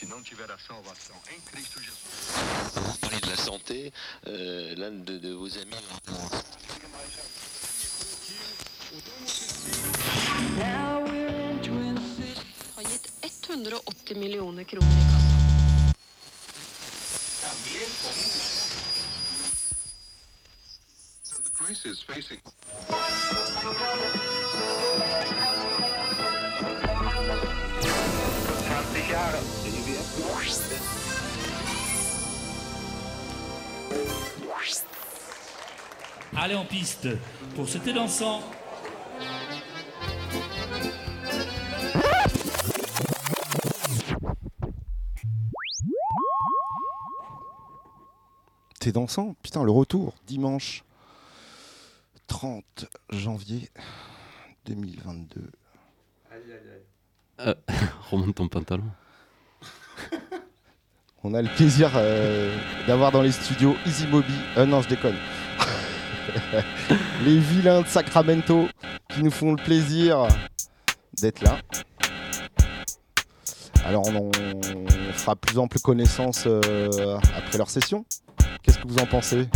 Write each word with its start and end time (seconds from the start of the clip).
se 0.00 0.06
não 0.06 0.22
tiver 0.22 0.50
a 0.50 0.56
salvação 0.56 1.14
em 1.30 1.38
Cristo 1.42 1.78
Jesus. 1.78 2.00
Vous 2.74 2.96
parlez 3.00 3.20
de 3.20 3.28
la 3.28 3.36
santé, 3.36 3.92
euh, 4.26 4.74
l'un 4.76 4.92
de, 5.04 5.18
de 5.18 5.32
vos 5.34 5.58
amis 5.58 5.76
har 12.76 12.84
gett 12.88 13.10
180 13.20 14.14
miljoner 14.14 14.64
kronor 14.64 14.88
i 14.88 15.04
kassan. 15.10 15.38
The 21.44 21.50
crisis 21.52 22.02
facing 22.02 22.40
Allez 36.36 36.54
en 36.54 36.64
piste 36.64 37.08
pour 37.54 37.68
c'était 37.68 37.92
dansant. 37.92 38.40
T'es 48.78 48.92
dansant 48.92 49.34
Putain, 49.42 49.64
le 49.64 49.70
retour, 49.70 50.14
dimanche 50.26 50.84
30 52.28 52.86
janvier 53.10 53.68
2022. 54.64 55.50
Euh, 57.46 57.54
remonte 58.10 58.34
ton 58.34 58.48
pantalon. 58.48 58.84
On 61.22 61.34
a 61.34 61.42
le 61.42 61.48
plaisir 61.48 61.92
euh, 61.96 62.56
d'avoir 62.86 63.12
dans 63.12 63.22
les 63.22 63.32
studios 63.32 63.76
Easy 63.86 64.06
Moby. 64.06 64.34
Euh, 64.56 64.66
non, 64.66 64.82
je 64.82 64.88
déconne. 64.88 65.16
les 67.24 67.38
vilains 67.38 67.82
de 67.82 67.86
Sacramento 67.86 68.68
qui 69.08 69.22
nous 69.22 69.30
font 69.30 69.52
le 69.52 69.62
plaisir 69.62 70.28
d'être 71.20 71.42
là. 71.42 71.58
Alors, 73.84 74.06
on, 74.08 74.30
on 74.30 75.12
fera 75.12 75.36
plus 75.36 75.58
ample 75.58 75.78
connaissance 75.80 76.44
euh, 76.46 77.18
après 77.36 77.58
leur 77.58 77.70
session. 77.70 78.04
Qu'est-ce 78.62 78.78
que 78.78 78.88
vous 78.88 78.98
en 78.98 79.06
pensez? 79.06 79.48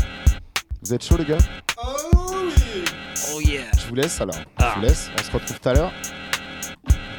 Vous 0.83 0.93
êtes 0.95 1.05
chaud, 1.05 1.17
les 1.17 1.25
gars? 1.25 1.39
Oh 1.77 3.41
yeah. 3.41 3.63
Je 3.79 3.89
vous 3.89 3.95
laisse 3.95 4.21
alors. 4.21 4.37
Je 4.59 4.75
vous 4.75 4.81
laisse. 4.81 5.11
On 5.19 5.23
se 5.23 5.31
retrouve 5.31 5.61
tout 5.61 5.69
à 5.69 5.75
l'heure. 5.75 5.93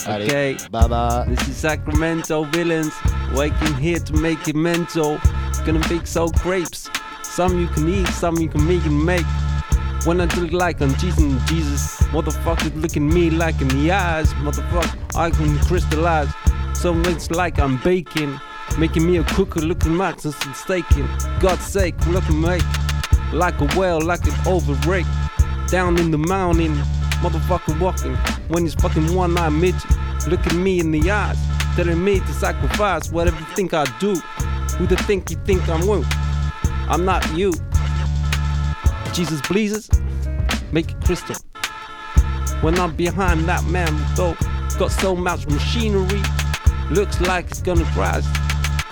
Allez, 0.05 0.27
Okay, 0.29 0.57
bye 0.71 0.87
bye. 0.87 1.25
this 1.27 1.47
is 1.47 1.57
Sacramento 1.57 2.43
villains 2.45 2.93
waking 3.33 3.73
here 3.75 3.99
to 3.99 4.13
make 4.13 4.47
it 4.47 4.55
mental. 4.55 5.19
Gonna 5.65 5.79
bake 5.89 6.05
so 6.07 6.27
grapes. 6.29 6.89
Some 7.23 7.59
you 7.59 7.67
can 7.67 7.87
eat, 7.89 8.07
some 8.09 8.37
you 8.37 8.47
can 8.47 8.65
make 8.67 8.85
and 8.85 9.03
make. 9.05 9.25
When 10.05 10.21
I 10.21 10.25
look 10.35 10.51
like 10.51 10.81
I'm 10.81 10.93
Jesus, 10.95 11.23
Jesus, 11.49 11.97
motherfuckers 12.13 12.79
look 12.79 12.95
at 12.95 13.01
me 13.01 13.31
like 13.31 13.59
in 13.59 13.67
the 13.69 13.91
eyes, 13.91 14.31
motherfucker, 14.35 15.15
I 15.15 15.31
can 15.31 15.57
crystallize. 15.65 16.29
So 16.75 16.93
it's 17.09 17.31
like 17.31 17.57
I'm 17.59 17.77
baking, 17.77 18.39
making 18.77 19.05
me 19.07 19.17
a 19.17 19.23
cooker, 19.23 19.61
looking 19.61 19.97
like 19.97 20.19
some 20.21 20.33
staking. 20.53 21.07
God's 21.39 21.65
sake, 21.65 21.95
look 22.07 22.29
looking 22.29 22.39
make 22.39 22.61
like 23.33 23.59
a 23.59 23.65
whale, 23.77 23.99
like 23.99 24.25
an 24.27 24.33
overrake. 24.47 25.07
Down 25.67 25.97
in 25.97 26.11
the 26.11 26.17
mountain, 26.19 26.77
motherfucker 27.17 27.80
walking. 27.80 28.16
When 28.50 28.63
he's 28.63 28.75
fucking 28.75 29.13
one 29.13 29.38
eye 29.38 29.50
midget, 29.50 29.84
look 30.28 30.45
at 30.45 30.53
me 30.56 30.79
in 30.79 30.91
the 30.91 31.09
eyes, 31.09 31.38
telling 31.75 32.03
me 32.03 32.19
to 32.19 32.34
sacrifice 32.34 33.12
whatever 33.12 33.38
you 33.39 33.45
think 33.56 33.73
I 33.73 33.85
do. 34.00 34.16
Who 34.78 34.88
the 34.88 34.97
think 34.97 35.29
you 35.29 35.38
think 35.45 35.67
I'm 35.69 35.88
with? 35.88 36.06
I'm 36.89 37.06
not 37.06 37.25
you. 37.35 37.53
Jesus 39.13 39.41
pleases, 39.41 39.89
make 40.72 40.91
it 40.91 41.01
crystal. 41.06 41.35
When 42.62 42.78
I'm 42.79 42.95
behind 42.95 43.45
that 43.45 43.63
man, 43.66 43.95
though, 44.16 44.35
got 44.78 44.91
so 44.91 45.16
much 45.16 45.47
machinery, 45.47 46.22
looks 46.91 47.22
like 47.22 47.47
it's 47.47 47.62
gonna 47.62 47.85
crash. 47.94 48.25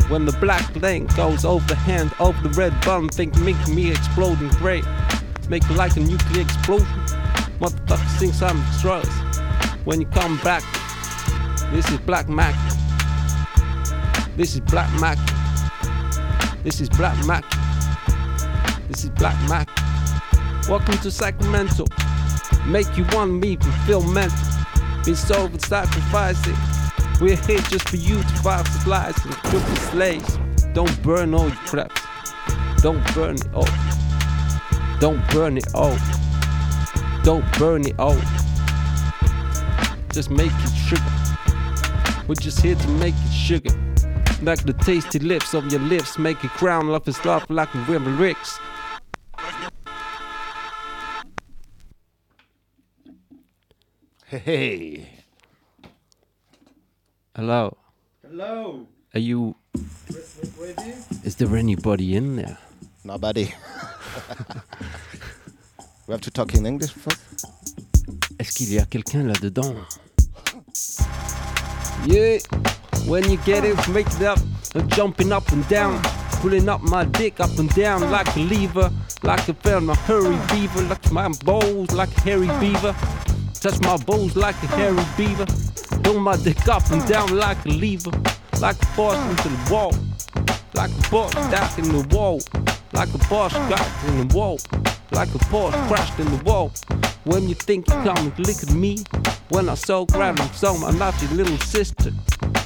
When 0.10 0.26
the 0.26 0.32
black 0.34 0.76
lane 0.82 1.08
goes 1.16 1.46
over 1.46 1.66
the 1.68 1.76
hand, 1.76 2.14
over 2.20 2.40
the 2.48 2.54
red 2.56 2.74
button, 2.86 3.10
think 3.10 3.38
make 3.40 3.68
me 3.68 3.92
exploding 3.92 4.50
great. 4.50 4.86
Make 5.50 5.64
it 5.64 5.76
like 5.76 5.96
a 5.98 6.02
nuclear 6.02 6.42
explosion. 6.42 6.88
Motherfucker 7.60 8.20
thinks 8.20 8.42
I'm 8.42 8.62
drugs. 8.82 9.10
When 9.86 10.00
you 10.02 10.08
come 10.08 10.38
back, 10.40 10.64
this 11.72 11.90
is 11.90 12.00
Black 12.00 12.28
Mac. 12.30 12.56
This 14.36 14.56
is 14.56 14.60
Black 14.62 14.92
Mac. 15.00 15.18
This 16.64 16.82
is 16.82 16.90
Black 16.90 17.18
Mac. 17.26 17.44
This 18.88 19.04
is 19.04 19.10
Black 19.12 19.38
Mac. 19.50 19.70
Welcome 20.68 20.98
to 21.00 21.12
Sacramento. 21.12 21.86
Make 22.66 22.98
you 22.98 23.06
want 23.12 23.34
me 23.34 23.58
to 23.58 23.72
feel 23.86 24.02
mental. 24.02 24.38
Been 25.04 25.16
so 25.16 25.48
with 25.48 25.66
sacrificing. 25.66 26.56
We're 27.20 27.36
here 27.36 27.60
just 27.60 27.90
for 27.90 27.98
you 27.98 28.22
to 28.22 28.36
find 28.42 28.66
supplies 28.68 29.16
and 29.26 29.34
the 29.34 29.76
slaves. 29.92 30.40
Don't 30.74 31.02
burn 31.04 31.34
all 31.34 31.48
your 31.48 31.58
traps. 31.66 32.02
Don't 32.82 33.04
burn 33.14 33.36
it 33.36 33.54
all. 33.54 33.68
Don't 35.00 35.26
burn 35.30 35.58
it 35.58 35.76
all. 35.76 35.98
Don't 37.24 37.46
burn 37.58 37.88
it 37.88 37.98
all. 37.98 38.20
Just 40.12 40.30
make 40.30 40.52
it 40.52 40.74
sugar. 40.76 41.02
We're 42.28 42.36
just 42.36 42.62
here 42.62 42.76
to 42.76 42.88
make 43.00 43.16
it 43.16 43.32
sugar. 43.32 43.74
Like 44.42 44.66
the 44.66 44.74
tasty 44.74 45.20
lips 45.20 45.54
of 45.54 45.72
your 45.72 45.80
lips, 45.80 46.18
make 46.18 46.44
it 46.44 46.52
crown 46.52 46.90
like 46.90 47.08
a 47.08 47.14
stuff 47.14 47.46
like 47.48 47.74
a 47.74 47.78
river 47.88 48.12
ricks. 48.12 48.60
Hey, 54.26 54.38
hey. 54.40 55.10
Hello. 57.36 57.78
Hello. 58.22 58.86
Are 59.14 59.20
you? 59.20 59.56
Where 60.58 60.74
do 60.74 60.84
you? 60.84 60.94
Is 61.24 61.38
there 61.38 61.56
anybody 61.56 62.18
in 62.18 62.36
there? 62.36 62.58
Nobody. 63.06 63.54
we 66.08 66.12
have 66.12 66.22
to 66.22 66.32
talk 66.32 66.54
in 66.54 66.66
English 66.66 66.92
first. 66.92 67.22
Est-ce 68.40 68.52
qu'il 68.54 68.74
y 68.74 68.80
a 68.80 68.86
quelqu'un 68.86 69.24
là-dedans? 69.24 69.74
Yeah, 72.06 72.40
when 73.08 73.24
you 73.30 73.38
get 73.46 73.64
it, 73.64 73.78
make 73.90 74.08
it 74.08 74.22
up. 74.24 74.40
I'm 74.76 74.90
jumping 74.90 75.32
up 75.32 75.50
and 75.52 75.66
down, 75.70 76.02
pulling 76.42 76.68
up 76.68 76.82
my 76.82 77.06
dick 77.06 77.40
up 77.40 77.58
and 77.58 77.74
down 77.74 78.12
like 78.12 78.36
a 78.36 78.40
lever, 78.40 78.92
like 79.24 79.48
a 79.48 79.54
fan 79.54 79.90
of 79.90 79.98
hairy 80.06 80.38
beaver, 80.52 80.82
like 80.90 81.12
my 81.12 81.30
balls 81.46 81.92
like 81.92 82.10
a 82.18 82.22
hairy 82.22 82.50
beaver. 82.60 82.94
Touch 83.54 83.80
my 83.82 83.96
balls 84.06 84.36
like 84.36 84.62
a 84.64 84.68
hairy 84.68 85.06
beaver. 85.16 85.46
Pull 86.04 86.20
my 86.20 86.36
dick 86.36 86.68
up 86.68 86.86
and 86.92 87.06
down 87.08 87.38
like 87.38 87.64
a 87.66 87.70
lever, 87.70 88.12
like 88.60 88.76
a 88.82 88.88
boss 88.98 89.16
into 89.30 89.48
the 89.48 89.74
wall, 89.74 89.94
like 90.74 90.92
a 90.92 91.10
boss 91.10 91.32
stuck 91.32 91.78
in 91.78 91.86
the 91.86 92.06
wall, 92.14 92.42
like 92.92 93.14
a 93.14 93.18
boss 93.30 93.54
got 93.70 93.88
in 94.08 94.28
the 94.28 94.36
wall, 94.36 94.60
like 95.14 95.34
a 95.34 95.40
boss 95.52 95.74
crashed 95.88 96.20
in 96.20 96.26
the 96.26 96.44
wall. 96.44 96.72
When 97.24 97.48
you 97.48 97.56
think 97.56 97.88
you 97.88 97.96
and 98.04 98.38
look 98.40 98.64
at 98.64 98.74
me, 98.74 98.98
when 99.50 99.70
I 99.70 99.76
so 99.76 100.06
grab 100.06 100.40
and 100.40 100.52
so 100.52 100.74
I'm 100.74 101.02
little 101.36 101.58
sister. 101.60 102.12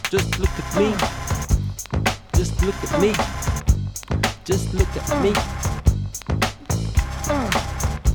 Just 0.10 0.40
look 0.40 0.50
at 0.50 0.78
me, 0.78 0.92
just 2.34 2.62
look 2.64 2.76
at 2.76 3.02
me, 3.02 3.12
just 4.46 4.74
look 4.74 4.88
at 4.96 5.22
me. 5.22 5.34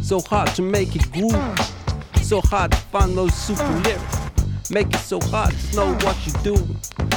So 0.02 0.20
hard 0.20 0.48
to 0.54 0.62
make 0.62 0.96
it 0.96 1.10
groove, 1.12 1.58
so 2.22 2.40
hard 2.40 2.72
to 2.72 2.78
find 2.78 3.16
those 3.16 3.34
super 3.34 3.68
lyrics. 3.80 4.70
Make 4.70 4.88
it 4.94 5.00
so 5.00 5.20
hard 5.20 5.52
to 5.52 5.76
know 5.76 5.92
what 5.96 6.16
you're 6.26 6.42
doing. 6.56 6.76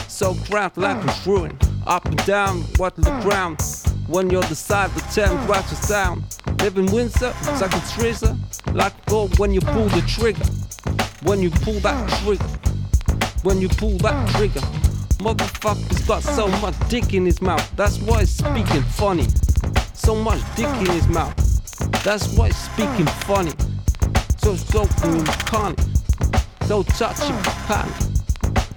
So 0.10 0.34
ground 0.50 0.78
like 0.78 1.01
a 1.04 1.30
ruin, 1.30 1.57
up 1.88 2.06
and 2.06 2.18
down, 2.25 2.63
what 2.78 2.95
the 2.95 3.04
ground. 3.22 3.62
When 4.07 4.30
you're 4.30 4.44
the 4.44 4.56
side 4.56 4.92
the 4.92 5.01
town, 5.22 5.48
watch 5.48 5.69
the 5.69 5.75
sound. 5.75 6.24
Live 6.66 6.80
in 6.80 6.86
Windsor, 6.88 7.32
like 7.62 7.76
a 7.76 7.82
treasure, 7.94 8.36
like 8.74 9.06
gold 9.06 9.38
when 9.38 9.54
you 9.54 9.62
pull 9.62 9.86
the 9.90 10.02
trigger. 10.08 10.44
When 11.22 11.40
you 11.40 11.52
pull 11.52 11.80
that 11.82 12.10
trigger, 12.24 12.44
when 13.44 13.62
you 13.62 13.70
pull 13.70 14.00
that 14.00 14.28
trigger. 14.30 14.62
Motherfucker's 15.20 16.08
got 16.08 16.24
so 16.24 16.48
much 16.48 16.74
dick 16.90 17.14
in 17.14 17.24
his 17.24 17.40
mouth, 17.40 17.64
that's 17.76 18.00
why 18.00 18.22
he's 18.22 18.32
speaking 18.32 18.82
funny. 18.82 19.28
So 19.94 20.16
much 20.16 20.40
dick 20.56 20.66
in 20.66 20.88
his 20.88 21.08
mouth, 21.08 21.36
that's 22.04 22.36
why 22.36 22.48
he's 22.48 22.58
speaking 22.58 23.06
funny. 23.28 23.52
So 24.40 24.54
in 25.04 25.24
conny, 25.46 25.76
so 26.66 26.82
touching 26.82 27.38
conny, 27.68 27.94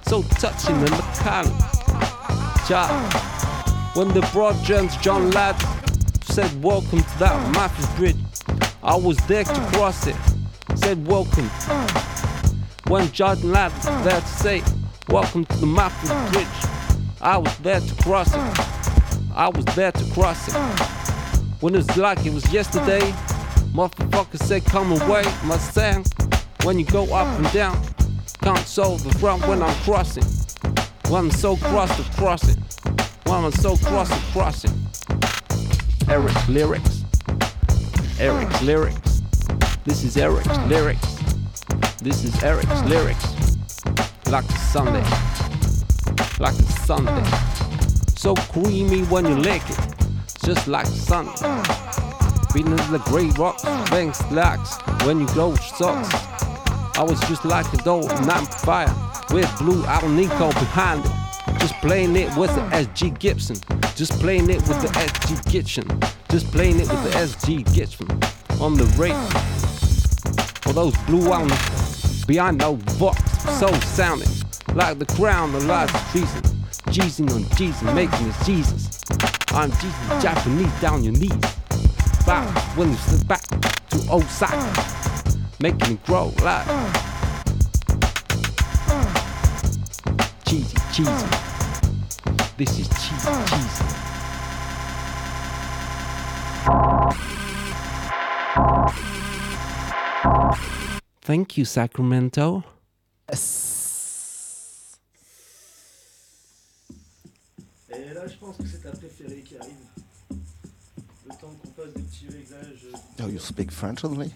so 0.03 0.23
touching 0.37 0.77
in 0.77 0.85
the 0.85 1.21
conny. 1.25 1.49
Child. 2.69 3.15
When 3.97 4.09
the 4.09 4.29
broad 4.31 4.63
gents 4.63 4.95
John 4.99 5.31
Ladd 5.31 5.57
said 6.39 6.63
welcome 6.63 7.01
to 7.01 7.19
that 7.19 7.53
Memphis 7.53 7.93
bridge, 7.97 8.17
I 8.85 8.95
was 8.95 9.17
there 9.27 9.43
to 9.43 9.61
cross 9.73 10.07
it. 10.07 10.15
Said 10.77 11.05
welcome. 11.05 11.47
When 12.87 13.11
John 13.11 13.43
Ladd 13.51 13.73
was 13.73 14.05
there 14.05 14.21
to 14.21 14.27
say 14.27 14.63
welcome 15.09 15.47
to 15.47 15.57
the 15.57 15.67
Memphis 15.67 16.11
bridge, 16.31 16.47
I 17.21 17.39
was 17.39 17.59
there 17.59 17.81
to 17.81 18.03
cross 18.05 18.29
it. 18.29 19.35
I 19.35 19.49
was 19.49 19.65
there 19.75 19.91
to 19.91 20.05
cross 20.13 20.47
it. 20.47 20.55
When 21.61 21.75
it 21.75 21.79
was 21.79 21.97
like 21.97 22.25
it 22.25 22.33
was 22.33 22.53
yesterday, 22.53 23.11
motherfucker 23.75 24.39
said 24.39 24.65
come 24.65 24.93
away, 24.93 25.25
my 25.45 25.59
sound. 25.59 26.07
When 26.63 26.79
you 26.79 26.85
go 26.85 27.13
up 27.13 27.27
and 27.37 27.53
down, 27.53 27.83
can't 28.43 28.59
solve 28.59 29.03
the 29.03 29.19
front 29.19 29.45
when 29.49 29.61
I'm 29.61 29.75
crossing. 29.83 30.23
When 31.11 31.25
I'm 31.25 31.31
so 31.33 31.57
cross 31.57 31.97
to 31.97 32.05
crossing. 32.17 32.63
When 33.25 33.45
I'm 33.45 33.51
so 33.51 33.77
cross 33.77 34.09
to 34.09 34.33
crossing. 34.33 34.88
Eric's 36.11 36.49
lyrics. 36.49 37.05
Eric's 38.19 38.63
lyrics. 38.63 39.21
This 39.85 40.05
is 40.05 40.17
Eric's 40.17 40.59
lyrics. 40.67 41.19
This 42.01 42.25
is 42.25 42.43
Eric's 42.43 42.83
lyrics. 42.85 43.27
Like 44.31 44.47
a 44.47 44.59
Sunday. 44.59 45.05
Like 46.41 46.55
a 46.55 46.63
Sunday. 46.87 47.25
So 48.17 48.35
creamy 48.35 49.03
when 49.05 49.27
you 49.27 49.37
lick 49.37 49.63
it. 49.69 49.79
Just 50.45 50.67
like 50.67 50.87
Sunday. 50.87 51.33
Feeling 52.53 52.77
the 52.91 53.03
grey 53.05 53.29
rocks, 53.39 53.65
banks, 53.91 54.23
locks 54.33 54.79
when 55.05 55.21
you 55.21 55.27
go 55.35 55.55
socks. 55.57 56.09
I 56.99 57.03
was 57.03 57.21
just 57.29 57.45
like 57.45 57.71
a 57.75 57.77
dope 57.79 58.11
fire. 58.65 58.95
with 59.31 59.59
blue 59.59 59.83
Alnico 59.83 60.51
behind 60.55 61.05
it. 61.05 61.18
Just 61.59 61.75
playing 61.81 62.17
it 62.17 62.35
with 62.37 62.55
the 62.55 62.63
SG 62.71 63.19
Gibson. 63.19 63.57
Just 63.95 64.13
playing 64.21 64.51
it 64.51 64.61
with 64.69 64.81
the 64.81 64.89
SG 64.89 65.51
Gibson. 65.51 66.01
Just 66.31 66.51
playing 66.53 66.81
it 66.81 66.89
with 66.89 67.03
the 67.05 67.11
SG 67.11 67.75
Gibson. 67.75 68.09
On 68.61 68.75
the 68.75 68.85
radio. 68.97 69.17
For 70.63 70.73
those 70.73 70.97
blue 71.07 71.33
on 71.33 71.49
behind 72.27 72.59
no 72.59 72.77
box, 72.99 73.21
so 73.59 73.73
sounding 73.81 74.29
like 74.75 74.99
the 74.99 75.07
crown 75.07 75.55
of 75.55 75.65
last 75.65 75.95
treason. 76.13 76.43
Jesus 76.91 77.33
on 77.33 77.49
Jesus, 77.57 77.83
making 77.95 78.29
it 78.29 78.35
Jesus. 78.45 79.01
I'm 79.49 79.71
Jesus, 79.73 80.23
Japanese 80.23 80.81
down 80.81 81.03
your 81.03 81.15
knees. 81.15 81.33
Bow 82.27 82.45
when 82.77 82.91
you 82.91 82.97
slip 82.97 83.27
back 83.27 83.43
to 83.43 84.13
Osaka, 84.13 85.55
making 85.61 85.95
it 85.95 86.05
grow 86.05 86.33
like 86.43 86.67
cheesy, 90.45 90.77
cheesy. 90.93 91.48
This 92.59 92.79
is 92.81 92.89
cheesy, 92.89 93.31
cheesy. 93.47 93.85
Thank 101.23 101.57
you, 101.59 101.65
Sacramento. 101.65 102.63
Et 107.91 108.15
là, 108.15 108.27
je 108.27 108.35
pense 108.39 108.57
que 108.57 108.67
c'est 108.67 108.83
ta 108.83 108.91
préférée 108.91 109.43
qui 109.45 109.57
arrive. 109.57 109.73
Le 111.27 111.31
temps 111.41 111.53
qu'on 111.63 111.83
fasse 111.83 111.95
des 111.95 112.03
petits 112.03 112.27
réglages. 112.27 112.87
euh, 112.95 113.25
Oh, 113.25 113.29
you 113.29 113.39
speak 113.39 113.71
French 113.71 114.05
only? 114.05 114.31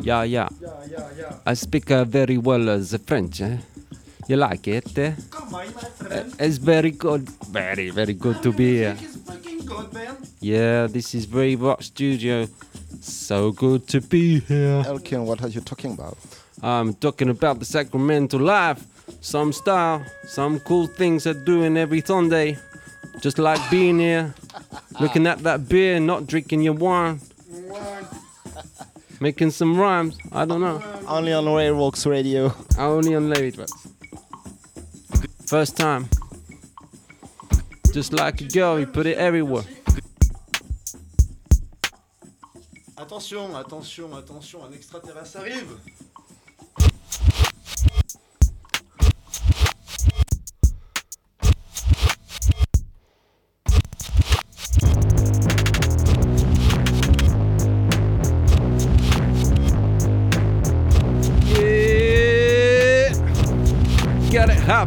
Yeah, 0.00 0.24
yeah. 0.24 0.48
Yeah, 0.60 0.68
yeah, 0.90 0.98
yeah. 1.18 1.36
I 1.46 1.54
speak 1.54 1.90
uh, 1.90 2.04
very 2.04 2.36
well 2.38 2.68
uh, 2.68 2.78
the 2.78 2.98
French. 2.98 3.40
Eh? 3.40 3.56
You 4.28 4.36
like 4.36 4.66
it? 4.68 4.96
Eh? 4.98 5.12
Come 5.30 5.44
on, 5.44 5.50
my 5.52 5.64
Uh, 5.66 5.70
friend. 5.70 6.34
it's 6.38 6.56
very 6.58 6.90
good, 6.90 7.28
very, 7.50 7.90
very 7.90 8.14
good 8.14 8.42
to 8.42 8.52
be 8.52 8.76
here. 8.78 8.94
Music 8.94 9.10
is 9.10 9.22
fucking 9.22 9.58
good. 9.66 9.88
Yeah, 10.40 10.86
this 10.86 11.14
is 11.14 11.24
very 11.26 11.56
rock 11.56 11.82
studio. 11.82 12.46
So 13.00 13.52
good 13.52 13.86
to 13.88 14.00
be 14.00 14.40
here. 14.40 14.82
Elkin, 14.86 15.26
what 15.26 15.42
are 15.42 15.48
you 15.48 15.60
talking 15.60 15.92
about? 15.92 16.16
I'm 16.62 16.94
talking 16.94 17.28
about 17.28 17.58
the 17.58 17.64
Sacramento 17.66 18.38
life. 18.38 18.82
Some 19.20 19.52
style, 19.52 20.02
some 20.26 20.58
cool 20.60 20.86
things 20.86 21.24
they're 21.24 21.34
doing 21.44 21.76
every 21.76 22.00
Sunday. 22.00 22.56
Just 23.20 23.38
like 23.38 23.60
being 23.70 23.98
here, 23.98 24.34
looking 25.00 25.26
at 25.26 25.38
that 25.42 25.68
beer, 25.68 26.00
not 26.00 26.26
drinking 26.26 26.62
your 26.62 26.74
wine, 26.74 27.20
making 29.20 29.50
some 29.50 29.76
rhymes. 29.78 30.16
I 30.32 30.44
don't 30.46 30.60
know. 30.60 30.80
Only 31.06 31.32
on 31.32 31.44
Railworks 31.44 32.06
Radio. 32.10 32.52
Only 32.78 33.14
on 33.14 33.28
Drugs. 33.30 33.72
First 35.54 35.76
time. 35.76 36.08
Just 37.92 38.12
like 38.12 38.40
a 38.40 38.44
girl, 38.48 38.80
you 38.80 38.88
put 38.88 39.06
it 39.06 39.16
everywhere. 39.16 39.62
Attention, 42.96 43.54
attention, 43.54 44.12
attention, 44.14 44.62
un 44.62 44.72
extraterrestre 44.72 45.38
arrive. 45.38 45.78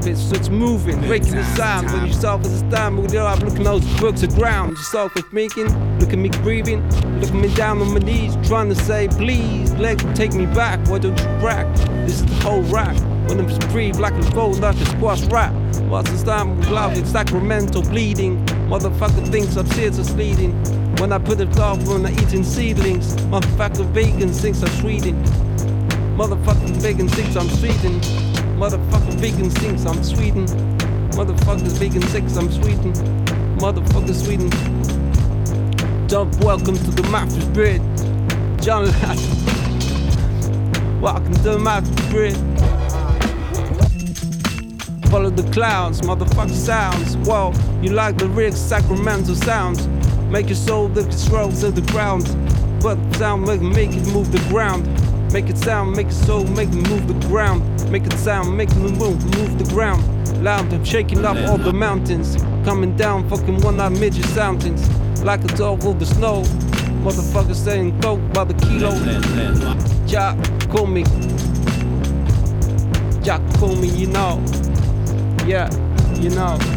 It 0.07 0.17
so 0.17 0.35
it's 0.35 0.49
moving, 0.49 0.99
breaking 1.01 1.35
the 1.35 1.43
sound. 1.55 1.91
When 1.91 2.05
you 2.07 2.13
start 2.13 2.41
with 2.41 2.59
the 2.59 2.75
time, 2.75 2.97
we 2.97 3.17
up 3.17 3.39
looking 3.39 3.63
those 3.63 3.85
books 3.99 4.23
ground. 4.27 4.71
You 4.71 4.83
start 4.83 5.13
with 5.15 5.31
making, 5.33 5.67
look 5.99 6.13
at 6.13 6.19
me 6.19 6.29
breathing, 6.41 6.81
look 7.19 7.29
at 7.29 7.35
me 7.35 7.53
down 7.53 7.81
on 7.81 7.93
my 7.93 7.99
knees, 7.99 8.35
trying 8.47 8.69
to 8.69 8.75
say, 8.75 9.07
please, 9.07 9.73
let 9.73 9.99
take 10.15 10.33
me 10.33 10.45
back. 10.45 10.79
Why 10.87 10.99
don't 10.99 11.17
you 11.17 11.25
crack? 11.39 11.67
This 12.05 12.21
is 12.21 12.25
the 12.25 12.35
whole 12.35 12.61
rack. 12.63 12.97
When 13.27 13.39
I'm 13.39 13.59
breathe 13.69 13.97
like 13.97 14.13
a 14.13 14.23
fold, 14.31 14.59
like 14.59 14.77
a 14.77 14.85
squash 14.85 15.23
rap. 15.25 15.53
What's 15.89 16.09
the 16.11 16.25
time 16.25 16.57
with 16.57 16.69
love 16.69 16.97
in 16.97 17.05
Sacramento 17.05 17.81
bleeding? 17.81 18.45
Motherfucker 18.69 19.29
thinks 19.29 19.57
I'm 19.57 19.67
serious 19.67 20.13
leading. 20.13 20.53
When 20.97 21.11
I 21.11 21.17
put 21.17 21.39
it 21.41 21.59
off 21.59 21.85
when 21.87 22.05
I 22.05 22.11
eating 22.11 22.43
seedlings, 22.43 23.15
motherfucker 23.31 23.85
vegan 23.91 24.29
thinks 24.29 24.63
I'm 24.63 24.69
Sweden. 24.79 25.21
Motherfucking 26.17 26.77
vegan 26.81 27.07
thinks 27.09 27.35
I'm 27.35 27.49
Sweden. 27.49 28.36
Motherfucker 28.57 29.13
vegan 29.19 29.51
thinks 29.51 29.85
I'm 29.85 30.03
Sweden. 30.03 30.47
Motherfuckers 31.11 31.77
vegan 31.77 32.01
thinks 32.01 32.35
I'm 32.35 32.51
Sweden. 32.51 32.91
Motherfucker 33.59 34.15
Sweden. 34.15 34.49
Jump, 36.07 36.35
welcome 36.43 36.75
to 36.75 36.89
the 36.89 37.03
Master's 37.11 37.45
Bridge. 37.49 37.83
John 38.59 38.85
Ladd. 38.85 39.19
Welcome 40.99 41.33
to 41.33 41.41
the 41.43 41.59
Master's 41.59 42.09
Bridge. 42.09 42.35
Follow 45.11 45.29
the 45.29 45.47
clouds, 45.51 46.01
motherfucker 46.01 46.49
sounds. 46.49 47.15
Well, 47.27 47.53
you 47.83 47.91
like 47.91 48.17
the 48.17 48.25
lyrics, 48.25 48.57
Sacramento 48.57 49.35
sounds. 49.35 49.85
Make 50.31 50.47
your 50.47 50.55
soul 50.55 50.89
look 50.89 51.05
its 51.09 51.29
rolls 51.29 51.61
to 51.61 51.69
the 51.69 51.83
ground. 51.91 52.25
But 52.81 52.97
sound 53.17 53.45
make, 53.45 53.61
make 53.61 53.91
it 53.91 54.07
move 54.07 54.31
the 54.31 54.43
ground. 54.49 54.87
Make 55.31 55.49
it 55.49 55.57
sound, 55.57 55.95
make 55.95 56.07
it 56.07 56.13
soul, 56.13 56.45
make 56.45 56.69
it 56.69 56.89
move 56.89 57.07
the 57.07 57.27
ground. 57.27 57.61
Make 57.91 58.05
it 58.05 58.13
sound, 58.13 58.55
make 58.55 58.69
it 58.69 58.77
move, 58.77 58.99
move 58.99 59.59
the 59.59 59.69
ground. 59.73 60.03
Loud, 60.43 60.71
I'm 60.73 60.85
shaking 60.85 61.25
up 61.25 61.37
all 61.49 61.57
the 61.57 61.73
mountains. 61.73 62.35
Coming 62.63 62.95
down, 62.95 63.29
fucking 63.29 63.61
one 63.61 63.79
eyed 63.79 63.99
midget 63.99 64.33
mountains. 64.35 64.87
Like 65.23 65.43
a 65.43 65.47
dog 65.57 65.83
with 65.83 65.99
the 65.99 66.05
snow. 66.05 66.43
Motherfucker 67.03 67.55
saying 67.55 67.99
coke 68.01 68.21
by 68.33 68.45
the 68.45 68.53
kilo. 68.53 68.91
Jack, 70.07 70.37
call 70.69 70.87
me. 70.87 71.03
Jack, 73.21 73.41
call 73.59 73.75
me, 73.75 73.87
you 73.89 74.07
know. 74.07 74.43
Yeah, 75.45 75.69
you 76.15 76.29
know. 76.29 76.76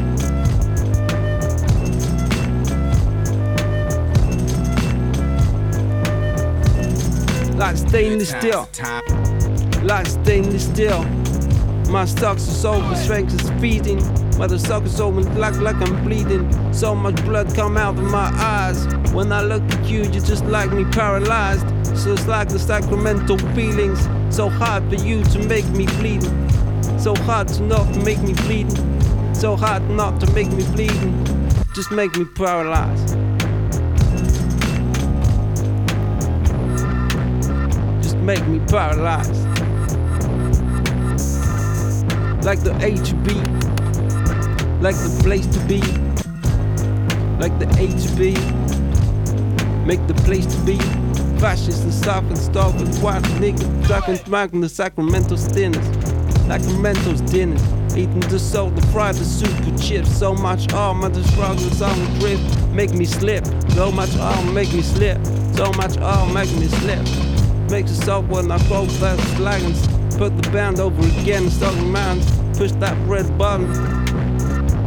Like 7.61 7.77
stainless 7.77 8.31
steel. 8.31 8.67
Like 9.83 10.07
stainless 10.07 10.65
steel. 10.65 11.05
My 11.91 12.07
stocks 12.07 12.49
are 12.49 12.53
so 12.53 12.81
my 12.81 12.95
strength 12.95 13.35
is 13.35 13.51
feeding. 13.61 13.99
My 14.39 14.47
the 14.47 14.59
suckers 14.59 14.99
open 14.99 15.39
like 15.39 15.57
like 15.57 15.77
I'm 15.77 16.03
bleeding. 16.03 16.51
So 16.73 16.95
much 16.95 17.17
blood 17.17 17.55
come 17.55 17.77
out 17.77 17.99
of 17.99 18.05
my 18.05 18.31
eyes. 18.35 18.87
When 19.13 19.31
I 19.31 19.43
look 19.43 19.63
at 19.75 19.85
you, 19.85 20.05
you're 20.05 20.25
just 20.25 20.47
like 20.47 20.73
me 20.73 20.87
paralyzed. 20.87 21.67
So 21.99 22.15
it's 22.15 22.27
like 22.27 22.49
the 22.49 22.59
Sacramento 22.59 23.37
feelings. 23.55 24.09
So 24.35 24.49
hard 24.49 24.89
for 24.89 24.95
you 24.95 25.23
to 25.25 25.39
make 25.47 25.69
me 25.69 25.85
bleeding. 25.99 26.49
So 26.99 27.15
hard 27.15 27.49
to 27.49 27.63
not 27.63 27.95
make 27.95 28.23
me 28.23 28.33
bleeding. 28.33 29.35
So 29.35 29.55
hard 29.55 29.83
not 29.91 30.19
to 30.21 30.33
make 30.33 30.51
me 30.51 30.65
bleeding. 30.73 31.13
Just 31.75 31.91
make 31.91 32.17
me 32.17 32.25
paralyzed. 32.25 33.30
Make 38.31 38.47
me 38.47 38.61
paralyzed. 38.69 39.35
Like 42.45 42.61
the 42.61 42.73
A 42.81 42.95
to 42.95 43.15
B. 43.25 43.35
Like 44.81 44.95
the 44.95 45.21
place 45.25 45.47
to 45.47 45.59
be. 45.67 45.81
Like 47.41 47.59
the 47.59 47.67
A 47.83 47.87
to 47.89 48.09
B. 48.17 48.35
Make 49.85 50.07
the 50.07 50.15
place 50.23 50.47
to 50.47 50.59
be. 50.65 50.79
Fascist 51.41 51.83
and 51.83 51.93
soft 51.93 52.29
and 52.29 52.39
starving, 52.39 52.87
white 53.03 53.21
nigga, 53.41 53.67
tracking, 53.89 54.15
smacking 54.15 54.61
the 54.61 54.69
Sacramento 54.69 55.35
dinners. 55.53 55.85
Sacramento's 56.47 57.23
dinners. 57.23 57.63
Eating 57.97 58.21
the 58.21 58.39
the 58.39 58.87
fried, 58.93 59.17
the 59.17 59.25
super 59.25 59.77
chips. 59.77 60.17
So 60.17 60.35
much 60.35 60.73
arm, 60.73 61.01
the 61.01 61.25
struggles 61.25 61.83
on 61.83 61.99
the 61.99 62.21
drift. 62.21 62.69
Make 62.71 62.93
me 62.93 63.07
slip. 63.07 63.45
So 63.71 63.91
much 63.91 64.17
arm, 64.19 64.55
make 64.55 64.73
me 64.73 64.83
slip. 64.83 65.19
So 65.57 65.73
much 65.73 65.99
arm, 65.99 66.33
make 66.33 66.53
me 66.53 66.69
slip. 66.69 67.30
Makes 67.71 67.93
it 67.93 68.05
so 68.05 68.21
when 68.23 68.51
I 68.51 68.59
go 68.69 68.85
back 69.01 69.19
slagons. 69.37 69.87
Put 70.17 70.37
the 70.37 70.51
band 70.51 70.81
over 70.81 71.01
again, 71.21 71.49
start 71.51 71.77
man. 71.87 72.19
Push 72.57 72.73
that 72.73 72.97
red 73.07 73.39
button. 73.39 73.71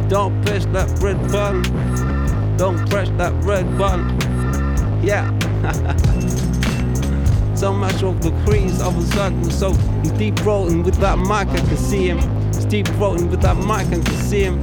Don't 0.08 0.44
push 0.44 0.66
that 0.66 0.90
red 1.00 1.16
button. 1.32 1.62
Don't 2.56 2.88
press 2.88 3.08
that 3.16 3.32
red 3.42 3.66
button. 3.76 4.06
Yeah. 5.02 5.26
so 7.56 7.72
much 7.72 8.02
of 8.02 8.22
the 8.22 8.30
crease 8.44 8.80
of 8.80 8.96
a 8.96 9.02
circle. 9.14 9.50
So 9.50 9.72
he's 10.02 10.12
deep 10.12 10.36
throating 10.36 10.84
with 10.84 10.96
that 10.96 11.18
mic, 11.18 11.48
I 11.48 11.66
can 11.66 11.76
see 11.78 12.08
him. 12.10 12.18
He's 12.48 12.66
deep 12.66 12.86
throating 12.86 13.30
with 13.30 13.40
that 13.40 13.56
mic, 13.56 13.88
I 13.88 14.04
can 14.04 14.04
see 14.06 14.42
him. 14.42 14.62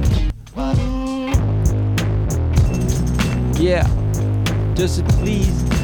Yeah. 3.56 3.86
Just 4.74 5.02
as 5.02 5.16
please. 5.16 5.81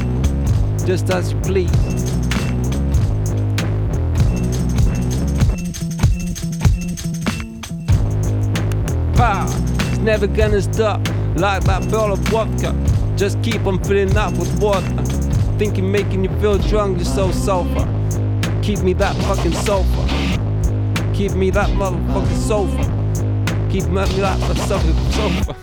Just 0.88 1.10
as 1.10 1.34
you 1.34 1.40
please. 1.40 1.70
power. 9.14 9.44
It's 9.44 9.98
never 9.98 10.26
gonna 10.26 10.62
stop. 10.62 11.06
Like 11.36 11.64
that 11.64 11.90
bottle 11.90 12.14
of 12.14 12.20
vodka. 12.30 12.72
Just 13.18 13.42
keep 13.42 13.66
on 13.66 13.84
filling 13.84 14.16
up 14.16 14.32
with 14.38 14.50
water. 14.62 14.80
Thinking 15.58 15.92
making 15.92 16.24
you 16.24 16.30
feel 16.40 16.56
drunk, 16.56 16.96
you're 16.96 17.04
so 17.04 17.32
sofa. 17.32 17.84
Keep 18.62 18.78
me 18.78 18.94
that 18.94 19.14
fucking 19.26 19.52
sofa. 19.52 20.02
Keep 21.12 21.32
me 21.32 21.50
that 21.50 21.68
motherfucking 21.68 22.48
sofa. 22.48 22.82
Keep 23.70 23.88
me 23.88 24.04
that 24.22 24.38
motherfucking 24.40 25.12
sofa. 25.12 25.54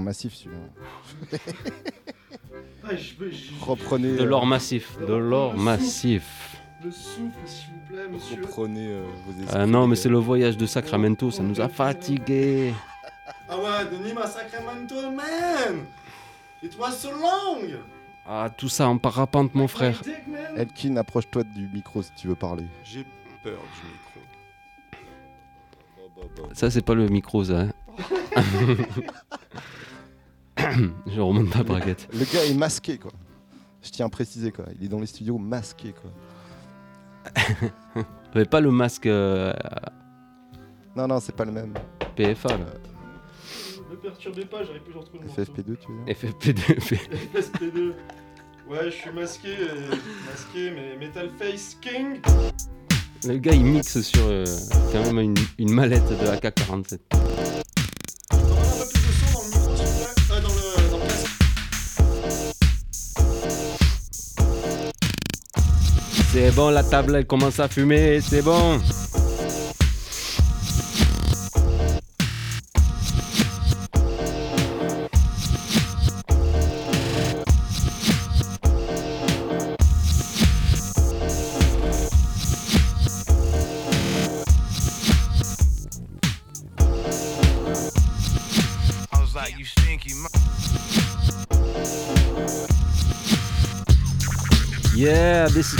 Massif 0.00 0.34
celui-là. 0.34 1.38
Ah, 2.84 2.96
je 2.96 3.14
peux- 3.14 3.30
je- 3.30 3.52
Reprenez. 3.64 4.16
De 4.16 4.22
euh, 4.22 4.24
l'or 4.24 4.46
massif. 4.46 4.96
De 5.06 5.14
l'or 5.14 5.56
massif. 5.56 6.56
Le 6.84 6.90
souffle, 6.90 7.30
s'il 7.46 7.68
vous 7.74 7.80
plaît, 7.94 8.08
monsieur. 8.12 8.42
Reprenez 8.42 8.88
euh, 8.88 9.04
vos 9.26 9.32
esprits. 9.40 9.56
Ah 9.60 9.66
non, 9.66 9.86
mais 9.86 9.92
euh, 9.92 9.96
c'est 10.00 10.08
le 10.08 10.18
voyage 10.18 10.56
de 10.56 10.66
Sacramento, 10.66 11.30
ça 11.30 11.42
nous 11.44 11.60
a 11.60 11.68
fatigués. 11.68 12.74
Ah 13.48 13.56
ouais, 13.56 13.84
Denis 13.90 14.12
ma 14.14 14.26
Sacramento, 14.26 14.94
man 15.12 15.84
It 16.62 16.76
was 16.78 16.90
so 16.92 17.10
long 17.12 17.60
Ah, 18.26 18.50
tout 18.56 18.68
ça 18.68 18.88
en 18.88 18.98
parapente, 18.98 19.54
mon 19.54 19.68
frère. 19.68 20.00
Dick, 20.02 20.26
man. 20.26 20.40
Elkin, 20.56 20.96
approche-toi 20.96 21.44
du 21.44 21.68
micro 21.72 22.02
si 22.02 22.10
tu 22.16 22.26
veux 22.28 22.34
parler. 22.34 22.64
J'ai 22.82 23.04
peur 23.44 23.58
du 23.60 23.86
micro. 23.88 24.20
Ça, 26.54 26.70
c'est 26.70 26.82
pas 26.82 26.94
le 26.94 27.06
micro, 27.08 27.44
ça. 27.44 27.60
hein. 27.60 27.70
Je 31.06 31.20
remonte 31.20 31.54
ma 31.54 31.62
braguette. 31.62 32.08
Le 32.12 32.24
gars 32.24 32.44
est 32.44 32.54
masqué, 32.54 32.98
quoi. 32.98 33.12
Je 33.82 33.90
tiens 33.90 34.06
à 34.06 34.08
préciser, 34.08 34.52
quoi. 34.52 34.66
Il 34.78 34.86
est 34.86 34.88
dans 34.88 35.00
les 35.00 35.06
studios 35.06 35.38
masqué, 35.38 35.92
quoi. 35.92 36.10
Mais 38.34 38.44
pas 38.44 38.60
le 38.60 38.70
masque 38.70 39.06
euh, 39.06 39.52
Non, 40.96 41.06
non, 41.06 41.20
c'est 41.20 41.34
pas 41.34 41.44
le 41.44 41.52
même. 41.52 41.74
PFA, 42.16 42.56
là. 42.58 42.66
Ne 43.90 43.96
perturbez 43.96 44.44
pas, 44.46 44.64
j'arrive 44.64 44.82
plus 44.82 44.94
à 44.94 44.98
retrouver 45.00 45.20
le 45.20 45.26
morceau. 45.26 45.42
FFP2, 45.42 45.76
tu 45.76 45.92
veux 45.92 46.04
dire 46.04 46.14
FFP2. 46.14 46.98
FSP2. 47.34 47.92
Ouais, 48.70 48.84
je 48.86 48.90
suis 48.90 49.10
masqué, 49.10 49.48
euh, 49.60 49.90
masqué, 50.30 50.70
mais 50.70 50.96
Metal 50.96 51.28
Face 51.36 51.76
King. 51.80 52.20
Le 53.26 53.36
gars, 53.36 53.52
il 53.52 53.64
mixe 53.64 54.00
sur 54.00 54.22
euh, 54.24 54.44
quand 54.92 55.04
même 55.04 55.18
une, 55.18 55.34
une 55.58 55.72
mallette 55.72 56.08
de 56.08 56.26
AK-47. 56.28 57.00
C'est 66.32 66.50
bon, 66.52 66.70
la 66.70 66.82
table, 66.82 67.16
elle 67.16 67.26
commence 67.26 67.60
à 67.60 67.68
fumer, 67.68 68.18
c'est 68.22 68.40
bon. 68.40 68.80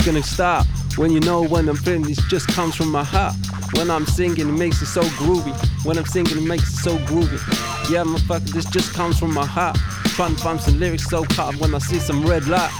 Gonna 0.05 0.23
stop. 0.23 0.65
When 0.97 1.11
you 1.11 1.19
know 1.21 1.43
when 1.43 1.69
I'm 1.69 1.77
feeling, 1.77 2.03
this 2.03 2.21
just 2.27 2.47
comes 2.49 2.75
from 2.75 2.91
my 2.91 3.03
heart. 3.03 3.35
When 3.73 3.89
I'm 3.89 4.05
singing, 4.05 4.49
it 4.49 4.51
makes 4.51 4.81
it 4.81 4.87
so 4.87 5.01
groovy. 5.01 5.53
When 5.85 5.97
I'm 5.97 6.05
singing, 6.05 6.37
it 6.37 6.43
makes 6.43 6.73
it 6.73 6.77
so 6.77 6.97
groovy. 6.99 7.39
Yeah, 7.89 8.03
motherfucker, 8.03 8.49
this 8.51 8.65
just 8.65 8.93
comes 8.93 9.17
from 9.17 9.33
my 9.33 9.45
heart. 9.45 9.77
Trying 10.15 10.35
to 10.35 10.43
find 10.43 10.59
some 10.59 10.79
lyrics 10.79 11.09
so 11.09 11.23
hard 11.31 11.55
when 11.55 11.73
I 11.73 11.79
see 11.79 11.99
some 11.99 12.25
red 12.25 12.47
light. 12.47 12.71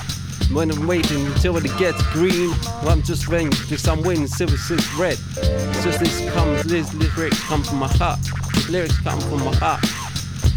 When 0.52 0.70
I'm 0.70 0.86
waiting 0.86 1.26
until 1.26 1.56
it 1.58 1.64
gets 1.78 2.02
green, 2.12 2.50
well, 2.82 2.90
I'm 2.90 3.04
just 3.04 3.28
waiting 3.30 3.50
because 3.50 3.88
I'm 3.88 4.02
waiting 4.04 4.24
until 4.24 4.50
it 4.52 4.58
says 4.58 4.94
red. 4.96 5.18
It's 5.38 5.84
just 5.84 6.00
this 6.00 6.30
comes, 6.32 6.64
this 6.64 6.94
lyrics 6.94 7.40
come 7.44 7.64
from 7.64 7.80
my 7.80 7.88
heart. 7.88 8.20
Lyrics 8.70 9.00
come 9.00 9.20
from 9.22 9.46
my 9.46 9.56
heart. 9.56 9.84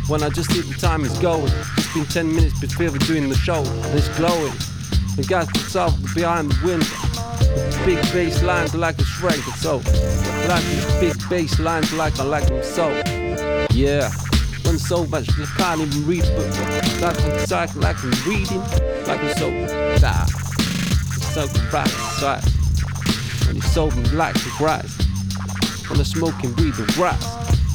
When 0.08 0.23
I 0.23 0.30
just 0.30 0.50
see 0.50 0.61
the 0.61 0.75
time 0.75 1.04
is 1.04 1.16
going, 1.18 1.52
it's 1.76 1.94
been 1.94 2.04
10 2.04 2.35
minutes 2.35 2.61
before 2.61 2.90
we're 2.90 2.99
doing 2.99 3.28
the 3.28 3.37
show, 3.37 3.62
and 3.64 3.99
it's 3.99 4.08
glowing. 4.16 4.52
The 5.16 5.24
guy 5.26 5.46
puts 5.46 5.74
out 5.74 5.94
behind 6.14 6.52
the 6.52 6.66
wind. 6.66 6.84
Big 7.86 7.96
bass 8.12 8.42
lines 8.42 8.74
like 8.74 8.98
a 8.98 9.04
shrink 9.04 9.42
and 9.46 9.56
so. 9.56 9.76
Like 10.46 10.62
these 10.64 11.00
big 11.00 11.30
bass 11.30 11.58
lines 11.58 11.90
like 11.94 12.20
I 12.20 12.24
like 12.24 12.46
them 12.48 12.62
so. 12.62 12.90
Yeah. 13.72 14.10
When 14.66 14.78
so 14.78 15.06
much 15.06 15.30
I 15.30 15.46
can't 15.56 15.80
even 15.80 16.06
read 16.06 16.24
but 16.36 16.46
like 17.00 17.18
I'm 17.24 17.46
psych 17.46 17.74
like 17.76 17.96
I'm 18.04 18.12
reading. 18.28 18.60
Like 19.06 19.20
I'm 19.24 19.34
so 19.38 19.50
die. 20.00 20.26
So 21.32 21.48
bright 21.70 21.88
inside. 21.88 22.44
When 23.46 23.56
you 23.56 23.62
so 23.62 23.86
like 24.12 24.34
the 24.34 24.52
grass. 24.58 24.98
When 25.88 25.98
I'm 25.98 26.04
smoking 26.04 26.54
weed 26.56 26.74
the 26.74 26.92
grass. 26.94 27.24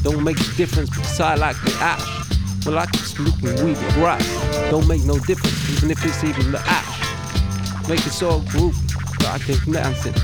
Don't 0.04 0.24
make 0.24 0.40
a 0.40 0.56
difference 0.58 0.92
because 0.92 1.20
I 1.20 1.34
like 1.34 1.56
the 1.64 1.74
ash. 1.82 2.66
Well 2.68 2.78
I 2.78 2.86
keep 2.86 3.02
smoking 3.02 3.66
weed 3.66 3.78
the 3.78 3.92
grass. 3.94 4.28
Don't 4.70 4.88
make 4.88 5.04
no 5.06 5.18
difference 5.18 5.58
even 5.72 5.90
if 5.90 6.06
it's 6.06 6.24
even 6.24 6.52
the 6.52 6.60
ash 6.60 6.91
make 7.92 8.08
it 8.08 8.14
so 8.14 8.40
groovy 8.52 9.22
so 9.22 9.28
I 9.28 9.38
can 9.40 9.74
dance 9.74 10.06
it. 10.06 10.18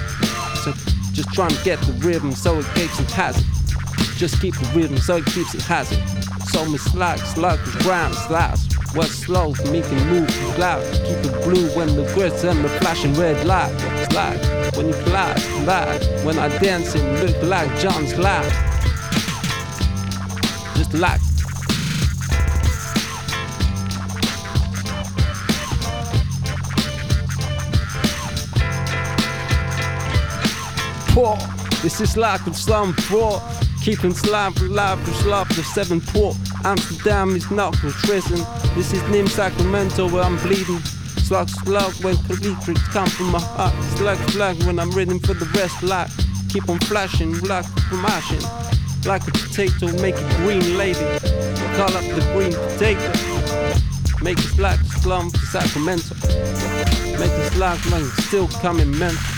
So 0.63 0.71
just 1.11 1.33
trying 1.33 1.49
to 1.49 1.63
get 1.65 1.77
the 1.81 1.91
rhythm 1.99 2.31
so 2.31 2.59
it 2.59 2.65
keeps 2.75 2.97
it 2.97 3.11
has 3.11 3.37
it. 3.37 3.45
Just 4.15 4.39
keep 4.39 4.55
the 4.55 4.71
rhythm 4.73 4.97
so 4.97 5.17
it 5.17 5.25
keeps 5.25 5.53
it 5.53 5.63
has 5.63 5.91
it. 5.91 6.01
So 6.47 6.63
me 6.63 6.77
slack, 6.77 7.19
slack, 7.19 7.59
ground, 7.83 8.15
slash. 8.15 8.59
What's 8.95 9.15
slow 9.15 9.53
for 9.53 9.69
me 9.69 9.81
can 9.81 10.07
move 10.07 10.57
loud. 10.57 10.81
Keep 10.93 11.25
it 11.25 11.43
blue 11.43 11.67
when 11.75 11.93
the 11.93 12.09
grits 12.13 12.45
and 12.45 12.63
the 12.63 12.69
flashing 12.69 13.13
red 13.15 13.45
light. 13.45 13.77
Slide 14.11 14.39
when 14.77 14.87
you 14.87 15.03
glide, 15.03 15.37
slide. 15.37 16.23
When 16.23 16.39
I 16.39 16.47
dance 16.59 16.95
it 16.95 17.03
look 17.21 17.43
like 17.43 17.69
John's 17.81 18.17
life. 18.17 18.53
Just 20.77 20.93
like 20.93 21.26
poor. 31.17 31.35
This 31.81 31.99
is 31.99 32.15
life 32.15 32.45
a 32.45 32.53
slum 32.53 32.93
poor. 33.09 33.41
Keeping 33.81 34.13
slime 34.13 34.53
alive 34.57 34.99
from 35.01 35.13
slop 35.15 35.47
to 35.49 35.63
seven 35.63 35.99
port. 35.99 36.37
Amsterdam 36.63 37.35
is 37.35 37.49
not 37.49 37.75
for 37.75 37.89
prison. 38.05 38.39
This 38.75 38.93
is 38.93 39.01
Nim 39.09 39.27
Sacramento 39.27 40.09
where 40.09 40.21
I'm 40.21 40.37
bleeding. 40.37 40.81
Slug 41.27 41.49
slug 41.49 41.93
when 42.03 42.17
collegiates 42.27 42.87
come 42.89 43.09
from 43.09 43.31
my 43.31 43.39
heart. 43.39 43.73
Slug 43.97 44.19
slug 44.29 44.63
when 44.65 44.77
I'm 44.77 44.91
ready 44.91 45.17
for 45.17 45.33
the 45.33 45.49
rest 45.57 45.81
light. 45.81 46.11
Keep 46.49 46.69
on 46.69 46.79
flashing 46.81 47.33
like 47.51 47.65
mashing. 47.91 48.45
Like 49.05 49.27
a 49.27 49.31
potato, 49.31 49.87
make 49.99 50.15
it 50.17 50.29
green 50.37 50.77
lady. 50.77 51.07
Call 51.77 51.93
up 51.97 52.05
the 52.13 52.23
green 52.33 52.53
potato. 52.53 53.09
Make 54.21 54.37
it 54.37 54.59
a 54.59 54.77
slum 55.01 55.31
for 55.31 55.45
Sacramento. 55.47 56.13
Make 57.17 57.35
it 57.41 57.55
like 57.57 57.83
like 57.89 58.03
still 58.27 58.47
coming 58.61 58.91
mental. 58.99 59.36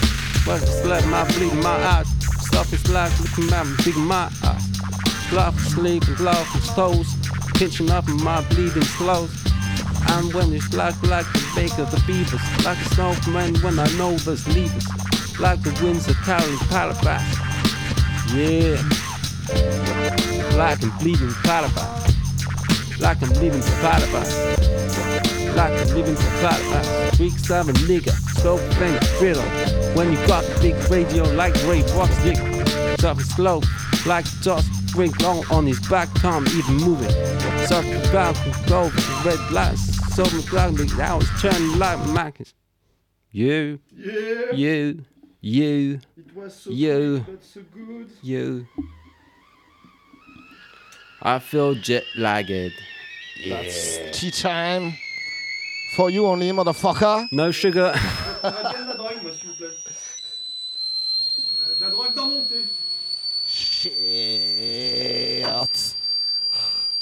But 0.49 0.63
it's 0.63 0.83
like 0.83 1.05
my 1.05 1.23
bleeding 1.25 1.61
my 1.61 1.77
eyes. 1.93 2.07
Stuff 2.47 2.73
is 2.73 2.89
like 2.89 3.13
looking 3.19 3.53
at 3.53 3.67
me, 3.67 3.75
big 3.85 3.95
my 3.97 4.31
eyes. 4.43 5.31
Love 5.31 5.59
sleep 5.59 6.01
and 6.07 6.19
love 6.21 6.43
from 6.47 6.61
toes. 6.73 7.13
Pinching 7.53 7.91
up 7.91 8.07
my 8.07 8.41
bleeding 8.49 8.81
clothes. 8.97 9.29
And 10.09 10.33
when 10.33 10.51
it's 10.51 10.67
black, 10.69 10.95
like 11.03 11.27
the 11.33 11.51
baker, 11.55 11.85
the 11.85 12.01
beavers, 12.07 12.41
like 12.65 12.79
a 12.79 12.85
snowman 12.95 13.57
when 13.61 13.77
I 13.77 13.85
know 13.95 14.17
there's 14.25 14.47
levers, 14.47 14.87
like 15.39 15.61
the 15.61 15.69
winds 15.83 16.09
are 16.09 16.17
carrying 16.25 16.57
Calabash. 16.73 17.29
Yeah, 18.33 18.81
like 20.57 20.81
I'm 20.81 20.97
bleeding 20.97 21.31
Calabash, 21.43 22.15
like 22.99 23.21
I'm 23.21 23.29
leaving 23.41 23.59
the 23.61 23.77
Calabash, 23.81 25.55
like 25.55 25.71
I'm 25.71 25.95
leaving 25.95 26.15
the 26.15 26.37
Calabash. 26.41 27.19
Week 27.19 27.37
seven 27.37 27.75
nigga, 27.75 28.11
so 28.41 28.57
finger 28.57 29.01
fiddle. 29.19 29.43
When 29.95 30.11
you 30.11 30.17
got 30.27 30.43
the 30.45 30.59
big 30.61 30.91
radio 30.91 31.23
like 31.33 31.53
Ray 31.65 31.81
Fox 31.81 32.11
dick, 32.23 32.37
something 32.99 33.25
slow, 33.25 33.61
like 34.05 34.25
toss 34.41 34.65
drink 34.87 35.19
long 35.21 35.43
on 35.51 35.65
his 35.65 35.79
back, 35.89 36.13
can't 36.15 36.47
even 36.53 36.75
move 36.77 37.01
it. 37.01 37.67
Something 37.67 37.95
about 38.09 38.35
to 38.35 38.63
go 38.67 38.91
red 39.25 39.51
lights, 39.51 40.15
so 40.15 40.23
McLaren 40.25 40.77
big 40.77 40.99
hours 40.99 41.27
turning 41.41 41.77
like 41.77 41.99
Mac's. 42.09 42.53
You, 43.31 43.79
Yeah. 43.95 44.51
you, 44.53 45.05
you, 45.41 45.99
It 46.17 46.35
was 46.35 46.55
so 46.55 46.69
You. 46.71 47.19
good, 47.19 47.43
so 47.43 47.61
good. 47.73 48.09
you. 48.23 48.67
I 51.21 51.39
feel 51.39 51.75
jet 51.75 52.05
lagged. 52.15 52.73
That's 53.47 53.99
tea 54.11 54.31
time. 54.31 54.93
For 55.95 56.09
you 56.09 56.25
only, 56.25 56.51
motherfucker. 56.51 57.27
No 57.31 57.51
sugar. 57.51 57.93
J'aimerais 58.41 58.73
bien 58.73 58.83
de 58.83 58.87
la 58.87 58.95
drogue, 58.95 59.21
moi, 59.23 59.31
s'il 59.33 59.49
vous 59.49 59.55
plaît. 59.55 59.75
De 61.79 61.83
la 61.83 61.89
drogue 61.89 62.13
dans 62.15 62.27
mon 62.27 62.43
thé. 62.45 62.63
Shit. 63.47 63.95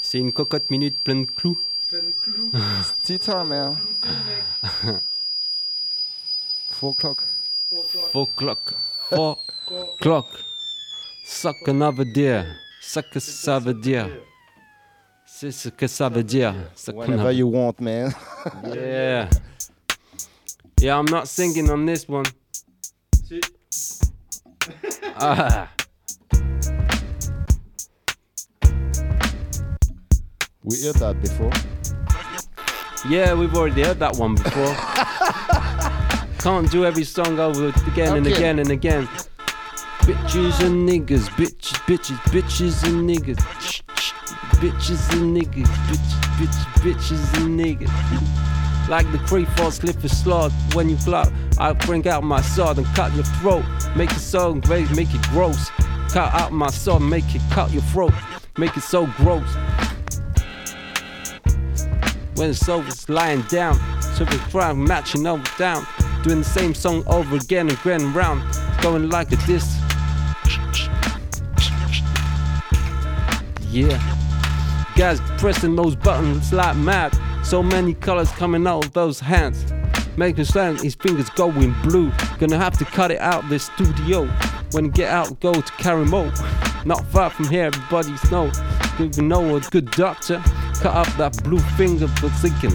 C'est 0.00 0.18
une 0.18 0.32
cocotte 0.32 0.70
minute 0.70 0.98
pleine 1.04 1.24
de 1.24 1.30
clous. 1.30 1.58
Plein 1.90 1.98
de 2.00 2.12
clous. 2.22 2.50
Tea 3.04 3.18
time, 3.18 3.48
man. 3.48 3.76
Four 6.70 6.92
o'clock. 6.92 7.18
Four 7.70 7.84
o'clock. 7.84 8.10
Four 8.10 8.26
clock. 8.36 8.74
Four 9.10 9.38
Four 9.68 9.96
clock. 10.00 10.26
Suck 11.24 11.68
another 11.68 12.04
deer. 12.04 12.56
Ce 12.88 13.00
que 13.00 13.20
ça 13.20 13.58
veut 13.58 13.74
dire. 13.74 14.08
C'est 15.26 15.50
ce 15.50 15.68
que 15.68 15.86
ça 15.86 16.08
veut 16.08 16.24
dire. 16.24 16.54
Whenever 16.94 17.32
you 17.32 17.46
want, 17.46 17.74
man. 17.80 18.14
Yeah. 18.64 19.28
Yeah, 20.80 20.98
I'm 20.98 21.04
not 21.04 21.28
singing 21.28 21.68
on 21.68 21.84
this 21.84 22.08
one. 22.08 22.24
Si. 23.26 23.40
Ah. 25.20 25.68
We 30.64 30.82
heard 30.82 30.96
that 30.96 31.20
before. 31.20 31.52
Yeah, 33.06 33.34
we've 33.34 33.54
already 33.54 33.82
heard 33.82 33.98
that 33.98 34.16
one 34.16 34.34
before. 34.34 34.74
Can't 36.38 36.70
do 36.70 36.86
every 36.86 37.04
song 37.04 37.38
over 37.38 37.68
again 37.86 38.16
and 38.16 38.26
again 38.26 38.58
and 38.58 38.70
again. 38.70 39.06
Bitches 40.08 40.64
and 40.64 40.88
niggas, 40.88 41.28
bitches, 41.36 41.76
bitches, 41.84 42.16
bitches 42.32 42.82
and 42.84 43.06
niggas. 43.06 43.36
Bitches 44.56 45.12
and 45.12 45.36
niggas, 45.36 45.66
bitches, 45.86 46.14
bitches, 46.38 46.64
bitches 46.80 47.36
and 47.36 47.60
niggas. 47.60 48.88
Like 48.88 49.04
the 49.12 49.18
Cree 49.18 49.44
Falls 49.44 49.78
Clifford 49.78 50.10
Slot, 50.10 50.50
when 50.72 50.88
you 50.88 50.96
flop, 50.96 51.30
I 51.58 51.74
bring 51.74 52.08
out 52.08 52.24
my 52.24 52.40
sword 52.40 52.78
and 52.78 52.86
cut 52.96 53.12
your 53.14 53.24
throat. 53.24 53.66
Make 53.96 54.10
it 54.10 54.20
so 54.20 54.54
great, 54.54 54.90
make 54.96 55.14
it 55.14 55.20
gross. 55.28 55.68
Cut 56.08 56.32
out 56.32 56.52
my 56.52 56.70
sword, 56.70 57.02
make 57.02 57.34
it 57.34 57.42
cut 57.50 57.70
your 57.70 57.82
throat. 57.82 58.14
Make 58.56 58.78
it 58.78 58.84
so 58.84 59.04
gross 59.18 59.54
when 62.36 62.48
the 62.48 62.54
soul 62.54 62.80
was 62.80 63.06
lying 63.10 63.42
down. 63.42 63.74
So 64.00 64.24
the 64.24 64.74
matching 64.74 65.26
over 65.26 65.44
down, 65.58 65.86
doing 66.22 66.38
the 66.38 66.44
same 66.44 66.72
song 66.72 67.02
over 67.06 67.36
again 67.36 67.68
and 67.68 67.78
again 67.78 68.14
round, 68.14 68.42
going 68.80 69.10
like 69.10 69.32
a 69.32 69.36
disc. 69.44 69.77
Yeah, 73.70 74.00
guys 74.96 75.20
pressing 75.36 75.76
those 75.76 75.94
buttons 75.94 76.52
like 76.52 76.76
mad. 76.76 77.16
So 77.44 77.62
many 77.62 77.94
colors 77.94 78.30
coming 78.32 78.66
out 78.66 78.86
of 78.86 78.92
those 78.92 79.20
hands, 79.20 79.72
making 80.16 80.44
slang 80.44 80.76
his 80.78 80.94
fingers 80.94 81.28
going 81.30 81.74
blue. 81.82 82.10
Gonna 82.38 82.58
have 82.58 82.78
to 82.78 82.84
cut 82.84 83.10
it 83.10 83.20
out 83.20 83.48
this 83.48 83.64
studio. 83.64 84.26
When 84.72 84.86
you 84.86 84.90
get 84.90 85.10
out, 85.10 85.38
go 85.40 85.52
to 85.52 85.72
Carimo. 85.74 86.32
Not 86.84 87.06
far 87.08 87.30
from 87.30 87.48
here, 87.48 87.64
everybody's 87.64 88.30
know. 88.30 88.50
You 88.98 89.22
know 89.22 89.56
a 89.56 89.60
good 89.60 89.90
doctor. 89.92 90.42
Cut 90.80 90.94
up 90.94 91.06
that 91.18 91.42
blue 91.44 91.60
finger 91.76 92.08
for 92.08 92.28
thinking. 92.30 92.72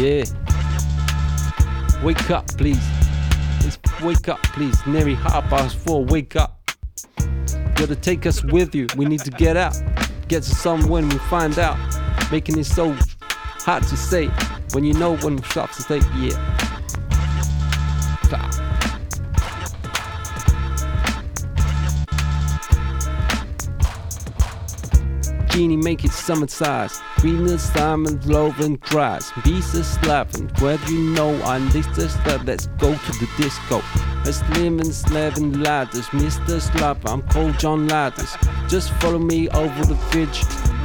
Yeah. 0.00 0.24
Wake 2.02 2.30
up, 2.30 2.46
please. 2.56 2.84
Let's 3.62 3.78
wake 4.00 4.28
up, 4.28 4.42
please. 4.42 4.76
Nearly 4.86 5.14
half 5.14 5.44
past 5.50 5.76
four. 5.76 6.04
Wake 6.04 6.36
up. 6.36 6.59
You 7.80 7.86
gotta 7.86 7.98
take 7.98 8.26
us 8.26 8.44
with 8.44 8.74
you. 8.74 8.86
We 8.94 9.06
need 9.06 9.20
to 9.20 9.30
get 9.30 9.56
out. 9.56 9.74
Get 10.28 10.42
to 10.42 10.54
somewhere 10.54 10.90
when 10.90 11.08
we 11.08 11.16
find 11.16 11.58
out. 11.58 11.78
Making 12.30 12.58
it 12.58 12.64
so 12.64 12.94
hard 13.60 13.84
to 13.84 13.96
say. 13.96 14.26
When 14.72 14.84
you 14.84 14.92
know 14.92 15.16
when 15.16 15.36
we 15.36 15.42
stop 15.44 15.72
to 15.72 15.80
say, 15.80 16.00
yeah. 16.18 16.36
Genie 25.48 25.78
make 25.78 26.04
it 26.04 26.10
summer 26.10 26.48
size. 26.48 27.00
Venus, 27.20 27.70
diamond, 27.70 28.26
love 28.26 28.60
and 28.60 28.78
cries. 28.78 29.32
Visa 29.42 29.82
slapping. 29.84 30.50
Whether 30.58 30.92
you 30.92 31.14
know 31.14 31.34
I'm 31.44 31.70
this 31.70 31.86
let's 32.44 32.66
go 32.66 32.94
to 32.94 33.12
the 33.12 33.28
disco. 33.38 33.80
Let's 34.24 34.42
live 34.50 34.80
and 34.80 34.94
slab 34.94 35.38
ladders. 35.38 36.06
Mr. 36.08 36.60
Slap, 36.60 37.08
I'm 37.08 37.22
called 37.22 37.58
John 37.58 37.88
Ladders. 37.88 38.36
Just 38.68 38.92
follow 38.94 39.18
me 39.18 39.48
over 39.48 39.84
the 39.84 39.96
fridge. 39.96 40.44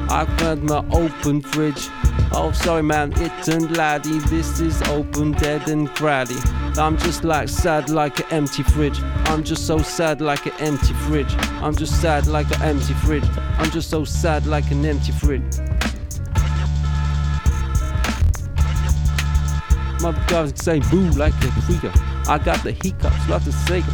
I 0.10 0.26
got 0.38 0.62
my 0.62 0.86
open 0.92 1.42
fridge. 1.42 1.90
Oh, 2.32 2.52
sorry, 2.54 2.84
man, 2.84 3.12
it 3.18 3.32
turned 3.44 3.76
laddie. 3.76 4.20
This 4.20 4.60
is 4.60 4.82
open, 4.84 5.34
dead 5.34 5.68
and 5.68 5.90
crowdy. 5.90 6.40
I'm 6.78 6.98
just 6.98 7.24
like 7.24 7.50
sad 7.50 7.90
like 7.90 8.20
an 8.20 8.26
empty 8.32 8.64
fridge. 8.64 9.00
I'm 9.26 9.44
just 9.44 9.68
so 9.68 9.80
sad 9.80 10.22
like 10.22 10.46
an 10.46 10.54
empty 10.60 10.94
fridge. 10.94 11.34
I'm 11.62 11.76
just 11.76 12.02
sad 12.02 12.28
like 12.28 12.50
an 12.56 12.62
empty 12.62 12.94
fridge. 12.94 13.28
I'm 13.58 13.70
just 13.72 13.90
so 13.90 14.06
sad 14.06 14.46
like 14.46 14.72
an 14.72 14.86
empty 14.86 15.12
fridge. 15.12 15.44
Motherfuckers 20.00 20.58
say 20.58 20.80
boo 20.80 21.10
like 21.12 21.34
a 21.34 21.48
freaker. 21.66 22.15
I 22.28 22.40
got 22.40 22.64
the 22.64 22.72
hiccups, 22.72 23.30
lots 23.30 23.46
of 23.46 23.54
sake. 23.54 23.86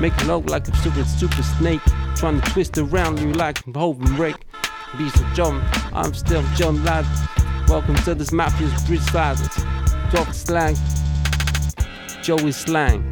Make 0.00 0.14
it 0.14 0.26
look 0.26 0.48
like 0.48 0.66
a 0.68 0.76
super 0.76 1.04
super 1.04 1.42
snake. 1.42 1.82
Trying 2.16 2.40
to 2.40 2.50
twist 2.50 2.78
around 2.78 3.20
you 3.20 3.32
like 3.34 3.66
a 3.66 3.78
Hoven 3.78 4.16
rake. 4.16 4.46
Beast 4.96 5.16
of 5.16 5.26
John, 5.34 5.62
I'm 5.92 6.14
still 6.14 6.42
John 6.56 6.82
Ladd. 6.82 7.04
Welcome 7.68 7.96
to 7.96 8.14
this 8.14 8.30
Mafia's 8.30 8.86
Bridge 8.86 9.00
Silence. 9.00 9.54
Talk 10.10 10.32
slang. 10.32 10.76
Joey 12.22 12.52
Slang. 12.52 13.02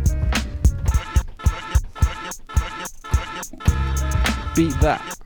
Beat 4.55 4.81
that. 4.81 5.26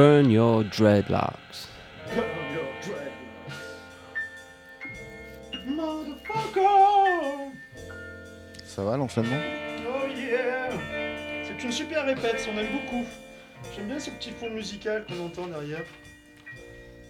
Burn 0.00 0.30
your 0.30 0.64
dreadlocks. 0.64 1.68
Motherfucker 5.66 7.52
Ça 8.64 8.82
va 8.82 8.96
l'enchaînement? 8.96 9.36
Oh 9.86 10.08
yeah 10.08 10.70
C'est 11.44 11.62
une 11.62 11.70
super 11.70 12.06
répète, 12.06 12.48
on 12.50 12.56
aime 12.56 12.72
beaucoup. 12.72 13.04
J'aime 13.76 13.88
bien 13.88 13.98
ce 13.98 14.08
petit 14.08 14.30
fond 14.30 14.48
musical 14.48 15.04
qu'on 15.04 15.26
entend 15.26 15.48
derrière. 15.48 15.84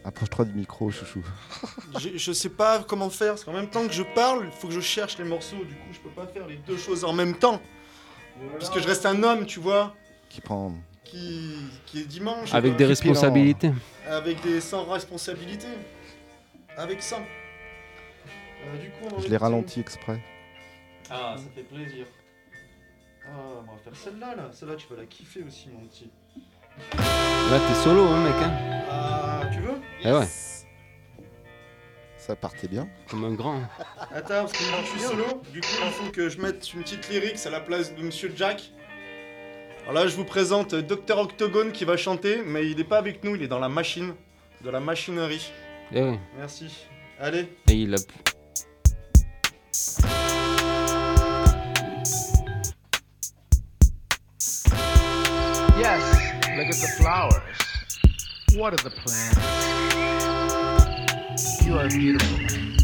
Approche-toi 0.04 0.46
du 0.46 0.54
micro, 0.54 0.90
chouchou. 0.90 1.22
je, 1.96 2.18
je 2.18 2.32
sais 2.32 2.48
pas 2.50 2.82
comment 2.82 3.08
faire, 3.08 3.34
parce 3.34 3.44
qu'en 3.44 3.52
même 3.52 3.70
temps 3.70 3.86
que 3.86 3.92
je 3.92 4.02
parle, 4.02 4.46
il 4.46 4.50
faut 4.50 4.66
que 4.66 4.74
je 4.74 4.80
cherche 4.80 5.16
les 5.16 5.24
morceaux, 5.24 5.64
du 5.64 5.76
coup 5.76 5.92
je 5.92 6.00
peux 6.00 6.10
pas 6.10 6.26
faire 6.26 6.48
les 6.48 6.56
deux 6.56 6.76
choses 6.76 7.04
en 7.04 7.12
même 7.12 7.36
temps. 7.36 7.62
Parce 8.58 8.68
que 8.68 8.80
je 8.80 8.88
reste 8.88 9.06
un 9.06 9.22
homme, 9.22 9.46
tu 9.46 9.60
vois, 9.60 9.94
Qui 10.28 10.40
prend. 10.40 10.74
Qui, 11.04 11.56
qui 11.86 12.00
est 12.00 12.04
dimanche. 12.04 12.52
Avec 12.54 12.72
quoi. 12.72 12.78
des 12.78 12.86
responsabilités. 12.86 13.72
Avec 14.08 14.40
des 14.42 14.60
sans 14.60 14.84
responsabilité. 14.84 15.66
Avec 16.76 17.02
ça. 17.02 17.16
Euh, 17.16 18.76
du 18.78 18.90
coup, 18.90 19.14
on 19.14 19.20
Je 19.20 19.28
l'ai 19.28 19.36
ralenti 19.36 19.80
exprès. 19.80 20.20
Ah, 21.10 21.34
ça 21.36 21.44
fait 21.54 21.62
plaisir. 21.62 22.06
Ah, 23.26 23.62
on 23.68 23.72
va 23.72 23.78
faire 23.82 23.96
celle-là, 23.96 24.34
là. 24.36 24.50
Celle-là, 24.52 24.76
tu 24.76 24.86
vas 24.88 24.96
la 25.00 25.06
kiffer 25.06 25.42
aussi, 25.46 25.68
mon 25.70 25.86
petit. 25.86 26.10
Là, 26.96 27.58
t'es 27.66 27.74
solo, 27.82 28.06
hein, 28.06 28.22
mec. 28.24 28.34
Hein 28.42 28.52
Ah, 28.88 29.42
tu 29.52 29.60
veux? 29.60 29.78
Eh 30.04 30.12
ouais. 30.12 30.26
Ça 30.26 30.66
Ça 32.18 32.36
partait 32.36 32.68
bien. 32.68 32.88
Comme 33.08 33.24
un 33.24 33.34
grand. 33.34 33.60
Attends, 34.14 34.44
parce 34.44 34.52
que 34.52 34.70
moi, 34.70 34.80
je 34.82 34.88
suis 34.90 35.00
solo. 35.00 35.42
Du 35.52 35.60
coup, 35.60 35.66
il 35.84 35.90
faut 35.90 36.10
que 36.12 36.28
je 36.28 36.40
mette 36.40 36.72
une 36.74 36.82
petite 36.82 37.08
lyrics 37.08 37.44
à 37.46 37.50
la 37.50 37.60
place 37.60 37.94
de 37.94 38.02
Monsieur 38.02 38.32
Jack. 38.36 38.70
Alors 39.82 40.04
là, 40.04 40.06
je 40.06 40.14
vous 40.16 40.24
présente 40.24 40.74
Dr 40.74 41.18
Octogone 41.18 41.72
qui 41.72 41.84
va 41.84 41.96
chanter, 41.96 42.42
mais 42.44 42.68
il 42.68 42.78
est 42.78 42.84
pas 42.84 42.98
avec 42.98 43.24
nous, 43.24 43.34
il 43.34 43.42
est 43.42 43.48
dans 43.48 43.58
la 43.58 43.68
machine, 43.68 44.14
de 44.64 44.70
la 44.70 44.80
machinerie. 44.80 45.50
Eh 45.92 46.02
oui. 46.02 46.18
Merci. 46.36 46.86
Allez. 47.18 47.46
Et 47.68 47.74
il 47.74 47.94
a. 47.94 47.98
Yes, 55.78 56.02
look 56.56 56.68
at 56.68 56.76
the 56.76 56.88
flowers. 56.98 57.42
What 58.56 58.72
are 58.74 58.76
the 58.76 58.90
plants? 58.90 59.36
You 61.64 61.78
are 61.78 61.88
beautiful. 61.88 62.79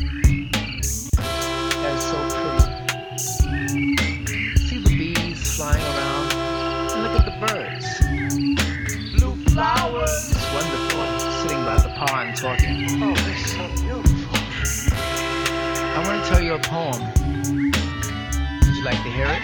Talking. 12.37 13.03
Oh, 13.03 13.15
so 13.47 13.67
beautiful. 13.83 14.39
I 15.97 16.05
want 16.07 16.23
to 16.23 16.29
tell 16.29 16.43
you 16.43 16.55
a 16.55 16.59
poem. 16.59 17.01
Would 18.61 18.77
you 18.77 18.85
like 18.85 19.03
to 19.03 19.11
hear 19.11 19.27
it? 19.27 19.43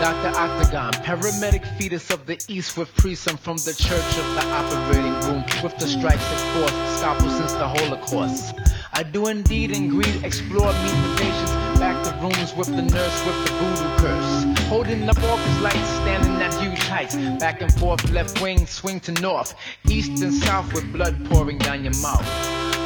Dr. 0.00 0.38
Octagon, 0.38 0.92
paramedic 1.04 1.64
fetus 1.78 2.10
of 2.10 2.26
the 2.26 2.38
east 2.48 2.76
with 2.76 2.94
priest. 2.96 3.28
I'm 3.28 3.36
from 3.36 3.56
the 3.56 3.74
church 3.74 4.18
of 4.18 4.26
the 4.34 4.44
operating 4.46 5.14
room 5.26 5.42
with 5.62 5.76
the 5.78 5.86
strikes 5.86 6.30
of 6.32 6.40
force, 6.54 6.98
scalpel 6.98 7.30
since 7.30 7.52
the 7.54 7.66
Holocaust. 7.66 8.54
I 8.92 9.02
do 9.02 9.26
indeed 9.28 9.70
and 9.74 9.90
greed, 9.90 10.22
explore, 10.22 10.72
meet 10.72 10.96
the 11.02 11.16
patients, 11.18 11.50
back 11.86 12.02
to 12.02 12.12
rooms 12.20 12.52
with 12.56 12.66
the 12.66 12.82
nurse 12.82 13.26
with 13.26 13.38
the 13.46 13.52
voodoo 13.58 13.96
curse. 14.02 14.58
Holding 14.66 15.08
up 15.08 15.22
office 15.22 15.60
lights, 15.60 15.88
standing 16.02 16.34
at 16.42 16.52
huge 16.54 16.82
heights, 16.88 17.14
back 17.38 17.62
and 17.62 17.72
forth, 17.74 18.10
left 18.10 18.42
wing, 18.42 18.66
swing 18.66 18.98
to 19.00 19.12
north, 19.12 19.54
east 19.88 20.20
and 20.20 20.34
south 20.34 20.72
with 20.72 20.92
blood 20.92 21.14
pouring 21.26 21.58
down 21.58 21.84
your 21.84 21.96
mouth. 22.02 22.26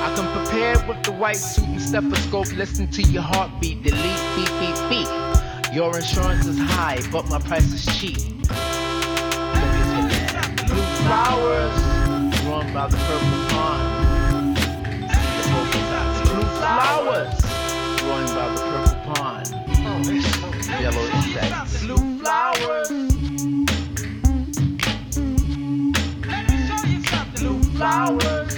I 0.05 0.13
come 0.15 0.29
prepared 0.37 0.87
with 0.87 1.03
the 1.03 1.13
white 1.13 1.37
suit 1.37 1.65
and 1.65 1.81
stethoscope, 1.81 2.53
listen 2.53 2.91
to 2.91 3.03
your 3.03 3.23
heartbeat, 3.23 3.83
delete, 3.83 4.25
beep, 4.37 4.53
beep, 4.61 4.79
beep. 4.91 5.09
Your 5.73 5.97
insurance 5.97 6.45
is 6.45 6.59
high, 6.59 7.01
but 7.11 7.27
my 7.31 7.39
price 7.39 7.73
is 7.73 7.87
cheap. 7.99 8.19
Blue 10.69 10.89
flowers, 11.01 11.77
growing 12.43 12.71
by 12.75 12.87
the 12.89 12.99
purple 12.99 13.49
pond. 13.49 13.80
Insects. 22.21 22.61
Blue 22.61 22.83
flowers. 22.83 22.89
Blue 27.37 27.63
flowers. 27.77 28.57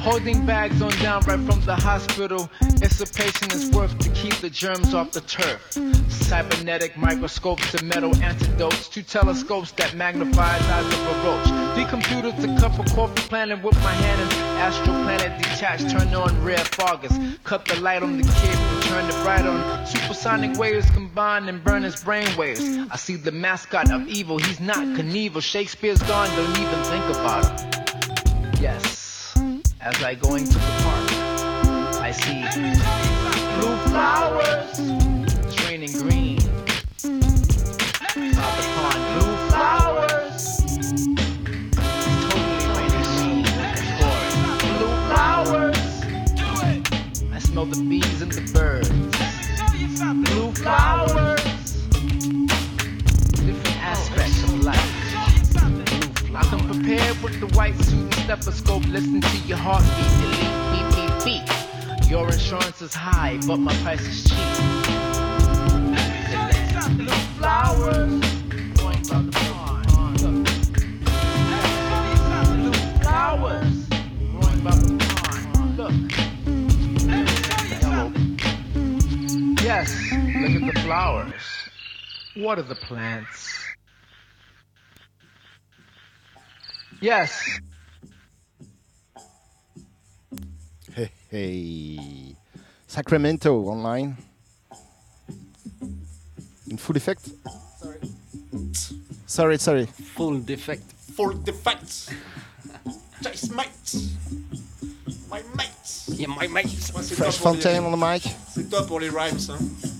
Holding 0.00 0.46
bags 0.46 0.80
on 0.80 0.90
down 1.02 1.22
right 1.26 1.38
from 1.40 1.60
the 1.66 1.76
hospital. 1.76 2.48
It's 2.80 3.00
a 3.00 3.06
patient 3.06 3.54
is 3.54 3.70
worth 3.70 3.98
to 3.98 4.08
keep 4.10 4.34
the 4.36 4.48
germs 4.48 4.94
off 4.94 5.10
the 5.10 5.20
turf. 5.20 5.72
Cybernetic 6.08 6.96
microscopes 6.96 7.74
and 7.74 7.88
metal 7.88 8.16
antidotes. 8.22 8.88
Two 8.88 9.02
telescopes 9.02 9.72
that 9.72 9.94
magnify 9.94 10.58
the 10.58 10.72
eyes 10.72 10.86
of 10.86 11.00
a 11.06 11.14
roach. 11.24 11.74
Three 11.74 11.84
computers 11.84 12.34
to 12.42 12.56
cup 12.58 12.78
a 12.78 12.84
coffee 12.94 13.28
planet 13.28 13.62
with 13.62 13.76
my 13.82 13.92
hand 13.92 14.22
and 14.22 14.32
astral 14.58 14.96
planet 15.04 15.42
detached. 15.42 15.90
Turn 15.90 16.14
on 16.14 16.42
rare 16.42 16.56
foggers. 16.58 17.38
Cut 17.44 17.66
the 17.66 17.78
light 17.80 18.02
on 18.02 18.16
the 18.16 18.24
kid 18.24 18.77
it 18.90 19.46
on. 19.46 19.86
Supersonic 19.86 20.58
waves 20.58 20.88
combine 20.90 21.48
and 21.48 21.62
burn 21.62 21.82
his 21.82 22.02
brain 22.02 22.26
waves. 22.36 22.60
I 22.90 22.96
see 22.96 23.16
the 23.16 23.32
mascot 23.32 23.90
of 23.90 24.06
evil. 24.08 24.38
He's 24.38 24.60
not 24.60 24.78
Knievel. 24.78 25.42
Shakespeare's 25.42 26.02
gone. 26.02 26.28
Don't 26.36 26.58
even 26.58 26.82
think 26.84 27.04
about 27.16 27.60
him. 27.60 27.70
Yes. 28.60 29.34
As 29.80 30.02
I 30.02 30.14
go 30.14 30.34
into 30.34 30.54
the 30.54 30.60
park, 30.82 31.10
I 32.00 32.10
see 32.12 32.42
blue 33.60 33.76
flowers. 33.90 34.78
It's 35.44 35.64
raining 35.66 35.92
green. 35.92 36.38
Pond, 38.78 39.02
blue 39.14 39.36
flowers. 39.48 40.44
Totally. 42.28 43.42
Blue 44.76 44.94
flowers. 45.08 45.84
I 47.32 47.38
smell 47.38 47.66
the 47.66 47.80
bees 47.88 48.07
flowers. 50.62 51.42
Different 53.46 53.76
aspects 53.82 54.42
of 54.44 54.64
life. 54.64 54.94
I 56.34 56.42
come 56.50 56.66
prepared 56.68 57.22
with 57.22 57.38
the 57.40 57.46
white 57.56 57.76
suit 57.76 58.00
and 58.00 58.14
stethoscope. 58.14 58.84
Listen 58.86 59.20
to 59.20 59.36
your 59.46 59.58
heartbeat, 59.58 60.10
delete, 60.20 60.54
beep, 60.72 60.88
beep, 60.96 61.14
beep. 61.24 62.10
Your 62.10 62.26
insurance 62.26 62.82
is 62.82 62.94
high, 62.94 63.38
but 63.46 63.58
my 63.58 63.74
price 63.82 64.00
is 64.00 64.24
cheap. 64.24 64.38
Flowers, 67.38 68.24
flowers. 73.02 73.84
Yes, 79.62 80.07
look 80.48 80.62
at 80.62 80.74
the 80.74 80.80
flowers. 80.80 81.32
What 82.36 82.58
are 82.58 82.62
the 82.62 82.74
plants? 82.74 83.64
Yes. 87.00 87.60
Hey, 90.94 91.10
hey. 91.30 92.36
Sacramento 92.86 93.54
online. 93.60 94.16
In 96.70 96.76
full 96.76 96.96
effect? 96.96 97.28
Sorry, 97.72 97.98
sorry. 99.26 99.58
sorry. 99.58 99.86
Full 99.86 100.40
defect. 100.40 100.82
Full 101.14 101.32
defect. 101.44 102.14
Chase 103.22 103.50
mate. 103.50 103.94
My 105.30 105.42
mate. 105.56 106.18
Yeah, 106.18 106.28
my 106.28 106.46
mate. 106.46 106.66
Moi, 106.92 107.02
c'est 107.02 107.16
toi 107.16 107.26
Fresh 107.26 107.38
pour 107.38 107.52
les- 107.52 107.60
Fontaine 107.60 107.84
on 107.84 107.92
the 107.92 107.96
mic. 107.96 108.22
C'est 108.54 108.68
toi 108.70 108.86
pour 108.86 109.00
les 109.00 109.08
rhymes, 109.10 109.38
hein. 109.50 109.97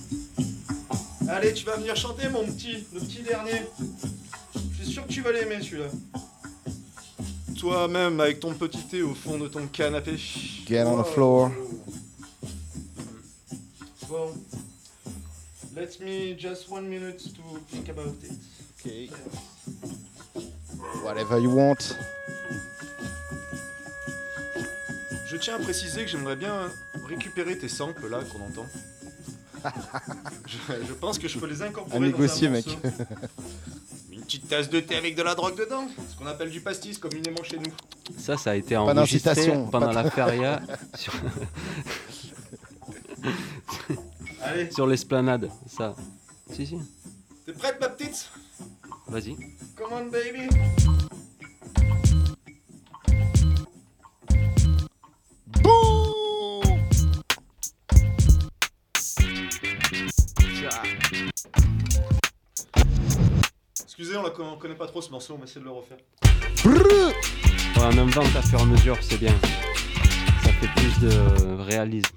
Allez, 1.31 1.53
tu 1.53 1.63
vas 1.63 1.75
venir 1.75 1.95
chanter, 1.95 2.27
mon 2.27 2.43
petit, 2.43 2.87
le 2.91 2.99
petit 3.01 3.21
dernier. 3.21 3.61
Je 4.71 4.83
suis 4.83 4.93
sûr 4.93 5.05
que 5.05 5.11
tu 5.13 5.21
vas 5.21 5.31
l'aimer, 5.31 5.61
celui-là. 5.61 5.89
Toi-même, 7.59 8.19
avec 8.19 8.39
ton 8.39 8.55
petit 8.55 8.81
thé 8.87 9.03
au 9.03 9.13
fond 9.13 9.37
de 9.37 9.47
ton 9.47 9.67
canapé. 9.67 10.17
Get 10.65 10.85
on 10.85 11.03
the 11.03 11.05
floor. 11.05 11.51
Bon. 14.07 14.33
Let 15.75 15.99
me 16.01 16.35
just 16.35 16.67
one 16.69 16.87
minute 16.89 17.19
to 17.35 17.59
think 17.69 17.89
about 17.89 18.15
it. 18.23 18.31
Okay. 18.79 19.09
Whatever 21.03 21.39
you 21.39 21.51
want. 21.51 21.95
Je 25.27 25.37
tiens 25.37 25.57
à 25.57 25.59
préciser 25.59 26.05
que 26.05 26.09
j'aimerais 26.09 26.35
bien 26.35 26.71
récupérer 27.07 27.55
tes 27.55 27.69
samples 27.69 28.09
là 28.09 28.21
qu'on 28.23 28.43
entend. 28.43 28.65
Je, 30.45 30.57
je 30.87 30.93
pense 30.93 31.17
que 31.19 31.27
je 31.27 31.37
peux 31.37 31.47
les 31.47 31.61
incorporer. 31.61 31.95
À 31.95 31.99
dans 31.99 32.05
un 32.05 32.07
négocier, 32.07 32.49
mec. 32.49 32.65
Une 34.11 34.21
petite 34.21 34.47
tasse 34.47 34.69
de 34.69 34.79
thé 34.79 34.95
avec 34.95 35.15
de 35.15 35.23
la 35.23 35.35
drogue 35.35 35.57
dedans, 35.57 35.87
ce 36.09 36.15
qu'on 36.17 36.27
appelle 36.27 36.49
du 36.49 36.61
pastis 36.61 36.97
communément 36.97 37.43
chez 37.43 37.57
nous. 37.57 37.71
Ça, 38.17 38.37
ça 38.37 38.51
a 38.51 38.55
été 38.55 38.75
Pas 38.75 38.81
enregistré 38.81 39.51
pendant 39.71 39.91
la 39.91 40.09
feria 40.09 40.61
sur, 40.95 41.13
Allez, 44.41 44.71
sur 44.71 44.87
l'esplanade. 44.87 45.49
Ça. 45.67 45.95
Si, 46.51 46.65
si. 46.65 46.77
t'es 47.45 47.53
prête 47.53 47.79
ma 47.79 47.89
petite? 47.89 48.29
Vas-y. 49.07 49.35
Come 49.75 49.93
on 49.93 50.05
baby 50.09 50.47
Excusez, 64.39 64.43
on 64.43 64.45
la 64.45 64.51
con- 64.51 64.55
on 64.55 64.57
connaît 64.57 64.75
pas 64.75 64.87
trop 64.87 65.01
ce 65.01 65.11
morceau, 65.11 65.33
on 65.35 65.37
va 65.37 65.43
essayer 65.45 65.61
de 65.61 65.65
le 65.65 65.71
refaire. 65.71 65.97
Ouais, 66.65 67.83
on 67.83 67.97
invente 67.97 68.35
à 68.35 68.41
fur 68.41 68.59
et 68.59 68.61
à 68.61 68.65
mesure, 68.65 68.97
c'est 69.01 69.19
bien. 69.19 69.33
Ça 70.43 70.51
fait 70.53 70.69
plus 70.75 70.99
de 70.99 71.61
réalisme. 71.63 72.15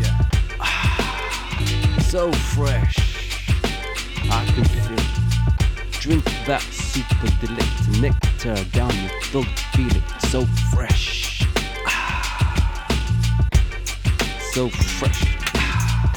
Yeah. 0.00 0.18
Ah, 0.60 2.00
so 2.00 2.30
fresh. 2.32 2.96
I 4.24 4.46
can 4.54 4.64
feel. 4.64 4.96
Drink 6.00 6.24
that 6.46 6.62
super 6.62 7.30
delector 7.40 8.00
nectar 8.00 8.64
down 8.72 8.92
your 9.00 9.20
throat, 9.22 9.46
feel 9.74 9.86
it 9.88 10.02
so 10.30 10.46
fresh. 10.72 11.41
So 14.52 14.68
fresh. 14.68 15.24
Ah. 15.56 16.12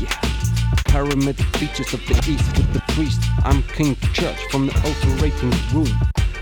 Yeah. 0.00 0.08
Paramedic 0.90 1.46
features 1.56 1.94
of 1.94 2.04
the 2.08 2.14
east 2.28 2.58
with 2.58 2.72
the 2.72 2.80
priest. 2.94 3.22
I'm 3.44 3.62
King 3.62 3.94
Church 4.12 4.36
from 4.50 4.66
the 4.66 4.74
operating 4.78 5.52
room. 5.72 5.86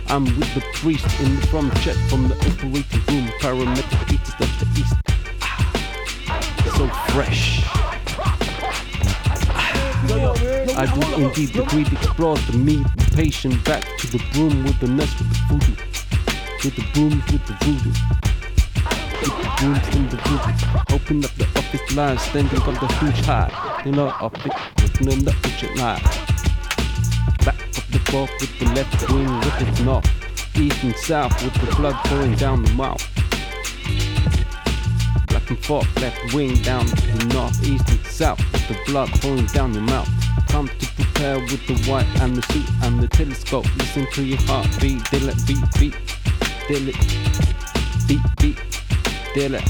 I'm 0.09 0.25
with 0.25 0.55
the 0.55 0.63
priest 0.73 1.05
in 1.21 1.37
the 1.37 1.47
from 1.49 1.71
church 1.83 1.99
from 2.09 2.29
the 2.29 2.35
operating 2.35 3.03
room. 3.13 3.29
Paramedic 3.41 4.09
features 4.09 4.35
of 4.41 4.49
the 4.59 4.67
east. 4.81 4.97
So 6.79 6.89
fresh. 7.13 7.61
I 10.79 10.87
do 10.95 11.25
indeed 11.25 11.51
the 11.51 11.65
greed 11.67 11.93
explores 11.93 12.41
the 12.47 12.57
meat, 12.57 12.87
patient 13.15 13.63
back 13.67 13.85
to 13.99 14.07
the 14.07 14.25
broom 14.33 14.65
with 14.65 14.81
the 14.81 14.89
nest 14.89 15.19
with 15.19 15.29
the 15.29 15.39
voodoo. 15.51 15.77
With 16.65 16.75
the 16.75 16.85
brooms 16.95 17.31
with 17.31 17.47
the 17.47 17.53
voodoo. 17.61 18.16
Brooms 19.59 19.97
and 19.97 20.11
the 20.11 20.17
voodoo. 20.19 20.95
Open 20.95 21.25
up 21.25 21.31
the 21.33 21.47
office 21.57 21.97
line, 21.97 22.19
standing 22.19 22.61
on 22.63 22.75
the 22.75 22.87
huge 22.99 23.25
high. 23.25 23.83
You 23.87 23.93
know, 23.93 24.09
office, 24.09 24.53
looking 24.83 25.13
in 25.13 25.25
the 25.25 25.35
ocean 25.45 25.75
line. 25.77 26.03
Back 27.45 27.61
of 27.79 27.91
the 27.91 28.01
ball 28.11 28.29
with 28.39 28.59
the 28.59 28.67
left 28.75 29.11
wing 29.11 29.41
with 29.41 29.63
its 29.63 29.81
north. 29.81 30.57
East 30.57 30.83
and 30.85 30.95
south 30.97 31.43
with 31.43 31.55
the 31.55 31.75
blood 31.77 31.95
pouring 32.05 32.35
down 32.35 32.65
the 32.65 32.73
mouth. 32.73 33.03
Back 35.29 35.49
and 35.49 35.59
forth, 35.65 36.01
left 36.01 36.35
wing 36.35 36.61
down 36.63 36.85
to 36.85 37.17
the 37.17 37.35
north, 37.35 37.63
east 37.65 37.89
and 37.89 38.07
south 38.07 38.41
with 38.53 38.69
the 38.69 38.79
blood 38.87 39.09
pouring 39.21 39.47
down 39.47 39.73
your 39.73 39.83
mouth. 39.83 40.09
Come 40.49 40.69
to 40.69 40.87
prepare 40.95 41.39
with 41.41 41.67
the 41.67 41.77
white 41.91 42.07
and 42.21 42.37
the 42.37 42.43
suit 42.53 42.69
and 42.83 43.01
the 43.01 43.09
telescope. 43.09 43.67
Listen 43.77 44.07
to 44.13 44.23
your 44.23 44.41
heartbeat, 44.43 45.03
deal 45.11 45.29
it, 45.29 45.47
beat, 45.47 45.65
beat, 45.79 45.97
deal 46.69 46.89
it, 46.89 46.97
beat, 48.07 48.21
beat, 48.39 48.76
deal 49.37 49.55
it, 49.55 49.65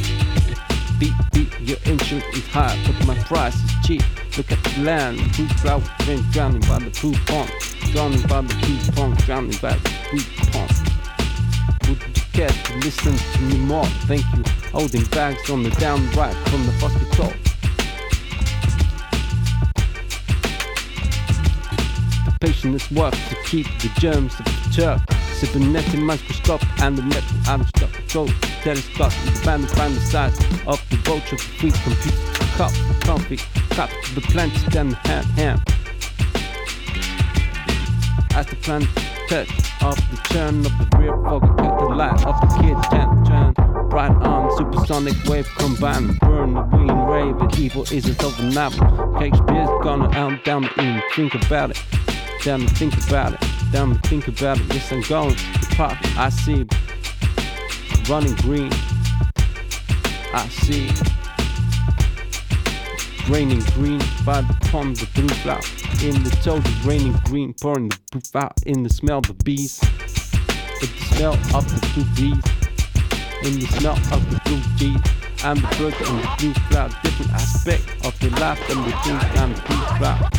beat, 1.00 1.12
beat. 1.32 1.50
Your 1.58 1.78
insurance 1.86 2.36
is 2.36 2.46
high, 2.46 2.80
but 2.86 3.04
my 3.04 3.18
price 3.24 3.56
is 3.56 3.72
cheap. 3.84 4.02
Look 4.38 4.52
at 4.52 4.62
the 4.62 4.82
land, 4.82 5.18
two 5.34 5.48
flowers, 5.58 5.88
drink, 5.98 6.24
drowning 6.30 6.60
by 6.60 6.78
the 6.78 6.90
two 6.90 7.12
pond, 7.26 7.50
drowning 7.90 8.22
by 8.28 8.42
the 8.42 8.54
two 8.62 8.92
pond, 8.92 9.18
drowning 9.26 9.58
by 9.60 9.74
the 9.74 9.90
two 10.08 10.22
pond. 10.52 10.70
Would 11.88 12.00
you 12.16 12.22
care 12.32 12.48
to 12.48 12.74
listen 12.76 13.16
to 13.16 13.42
me 13.42 13.58
more? 13.58 13.84
Thank 14.06 14.22
you. 14.36 14.44
Holding 14.70 15.02
bags 15.06 15.50
on 15.50 15.64
the 15.64 15.70
down 15.70 15.98
right 16.12 16.36
from 16.48 16.64
the 16.64 16.72
hospital. 16.78 17.32
The 22.24 22.38
patient 22.38 22.76
is 22.76 22.88
work 22.92 23.14
to 23.14 23.36
keep 23.44 23.66
the 23.80 23.90
germs 23.98 24.38
of 24.38 24.44
the 24.44 24.70
jerk. 24.70 25.00
Cybernetic 25.34 25.98
microscope 25.98 26.62
and 26.80 26.96
the 26.96 27.02
metal 27.02 27.36
abstract 27.48 28.08
the 28.74 29.42
band 29.44 29.62
the 29.62 30.00
size 30.00 30.36
of 30.66 30.82
the 30.90 30.96
vulture 31.04 31.38
free 31.38 31.70
computer 31.70 32.16
cup, 32.56 32.72
comfy, 33.00 33.36
cup 33.70 33.88
to 34.02 34.14
the 34.16 34.20
planet 34.22 34.74
and 34.74 34.90
the 34.90 34.96
hand, 34.96 35.26
hand. 35.38 35.62
As 38.34 38.44
the 38.46 38.56
planet 38.56 38.88
touch 39.28 39.48
of 39.82 39.94
the 40.10 40.16
turn 40.30 40.66
of 40.66 40.72
the 40.78 40.98
rear 40.98 41.14
fog, 41.22 41.42
cut 41.58 41.78
the 41.78 41.94
light 41.94 42.26
of 42.26 42.40
the 42.40 42.46
kid 42.60 42.76
can 42.90 43.24
turn. 43.24 43.88
Bright 43.88 44.10
on 44.10 44.56
supersonic 44.58 45.14
wave 45.26 45.48
combined, 45.58 46.18
burn 46.18 46.54
the 46.54 46.62
wind 46.62 47.08
rave. 47.08 47.36
And 47.36 47.58
evil 47.60 47.84
isn't 47.92 48.24
over 48.24 48.42
now. 48.42 48.70
Shakespeare's 49.20 49.70
gonna 49.84 50.10
out 50.10 50.44
down 50.44 50.62
the 50.62 50.80
end 50.80 51.02
Think 51.14 51.34
about 51.34 51.70
it, 51.70 51.80
down 52.42 52.60
to 52.60 52.74
think 52.74 52.94
about 53.06 53.34
it, 53.34 53.48
down 53.70 53.94
to 53.94 54.08
think 54.08 54.26
about 54.26 54.58
it. 54.58 54.74
Yes, 54.74 54.90
I'm 54.90 55.02
going 55.02 55.36
to 55.36 55.76
pop. 55.76 55.96
I 56.18 56.30
see 56.30 56.66
running 58.08 58.34
green. 58.36 58.70
I 60.32 60.46
see 60.48 60.90
raining 63.28 63.60
green 63.74 63.98
by 64.24 64.42
the 64.42 64.56
pond, 64.70 64.96
the 64.96 65.06
blue 65.14 65.28
flower. 65.28 65.60
In 66.04 66.22
the 66.22 66.30
it's 66.30 66.86
raining 66.86 67.18
green, 67.24 67.54
pouring 67.54 67.88
the 67.88 67.98
blue 68.12 68.20
flower. 68.20 68.52
In 68.66 68.82
the 68.82 68.90
smell, 68.90 69.20
the 69.22 69.34
bees. 69.44 69.82
In 69.82 69.88
the 70.80 70.86
smell 71.14 71.34
of 71.54 71.64
the 71.66 71.80
blue 71.94 72.04
bees. 72.14 72.44
In 73.42 73.58
the 73.58 73.66
smell 73.78 73.96
of 74.12 74.30
the 74.30 74.40
blue 74.44 74.62
bees. 74.78 75.00
I'm 75.42 75.56
the 75.56 75.68
bird 75.78 75.94
and 76.06 76.18
the 76.22 76.28
blue 76.38 76.54
flower. 76.68 76.90
Different 77.02 77.32
aspect 77.32 78.06
of 78.06 78.18
the 78.20 78.30
life 78.40 78.60
and 78.70 78.84
the 78.84 78.92
things 79.02 79.24
and 79.36 79.56
the 79.56 79.62
blue 79.62 79.84
flower. 79.98 80.30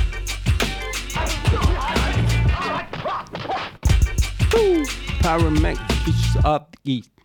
Woo! 4.53 4.85
Paramedic 5.19 6.05
beaches 6.05 6.37
up 6.45 6.75
the 6.83 6.91
east. 6.93 7.16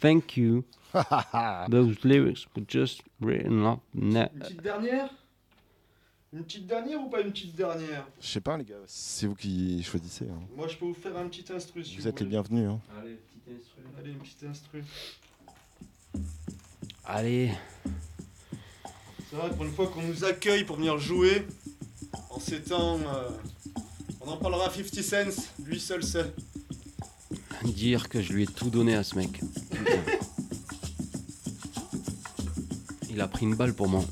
Thank 0.00 0.36
you. 0.36 0.64
Those 1.70 1.96
lyrics 2.04 2.46
were 2.54 2.64
just 2.66 3.02
written. 3.20 3.78
Une 3.94 4.28
petite 4.38 4.62
dernière? 4.62 5.10
Une 6.32 6.42
petite 6.44 6.66
dernière 6.66 7.00
ou 7.00 7.08
pas 7.08 7.20
une 7.22 7.30
petite 7.32 7.54
dernière? 7.56 8.06
Je 8.20 8.26
sais 8.26 8.40
pas, 8.40 8.56
les 8.58 8.64
gars, 8.64 8.74
c'est 8.86 9.26
vous 9.26 9.34
qui 9.34 9.82
choisissez. 9.82 10.26
hein. 10.28 10.40
Moi, 10.54 10.68
je 10.68 10.76
peux 10.76 10.84
vous 10.86 10.94
faire 10.94 11.16
un 11.16 11.28
petit 11.28 11.50
instru 11.52 11.82
si 11.84 11.96
Vous 11.96 12.06
êtes 12.08 12.18
les 12.20 12.26
voulez. 12.26 12.30
bienvenus. 12.30 12.68
hein. 12.70 12.80
Allez, 13.00 13.14
petit 13.14 13.54
instru. 13.56 13.82
Allez, 13.98 14.10
une 14.10 14.18
petite 14.18 14.44
instru. 14.44 14.84
Allez, 17.04 17.52
C'est 19.30 19.36
vrai, 19.36 19.50
pour 19.50 19.64
une 19.64 19.72
fois 19.72 19.86
qu'on 19.88 20.02
nous 20.02 20.24
accueille 20.24 20.64
pour 20.64 20.76
venir 20.76 20.98
jouer, 20.98 21.46
en 22.30 22.38
ces 22.40 22.62
temps, 22.62 22.98
euh, 22.98 23.30
on 24.20 24.28
en 24.28 24.36
parlera 24.36 24.66
à 24.66 24.70
50 24.70 25.02
cents, 25.02 25.52
lui 25.64 25.78
seul 25.80 26.02
sait. 26.02 26.34
Dire 27.64 28.08
que 28.08 28.22
je 28.22 28.32
lui 28.32 28.44
ai 28.44 28.46
tout 28.46 28.70
donné 28.70 28.94
à 28.94 29.02
ce 29.02 29.16
mec. 29.16 29.40
Il 33.10 33.20
a 33.20 33.28
pris 33.28 33.46
une 33.46 33.54
balle 33.54 33.74
pour 33.74 33.88
moi. 33.88 34.04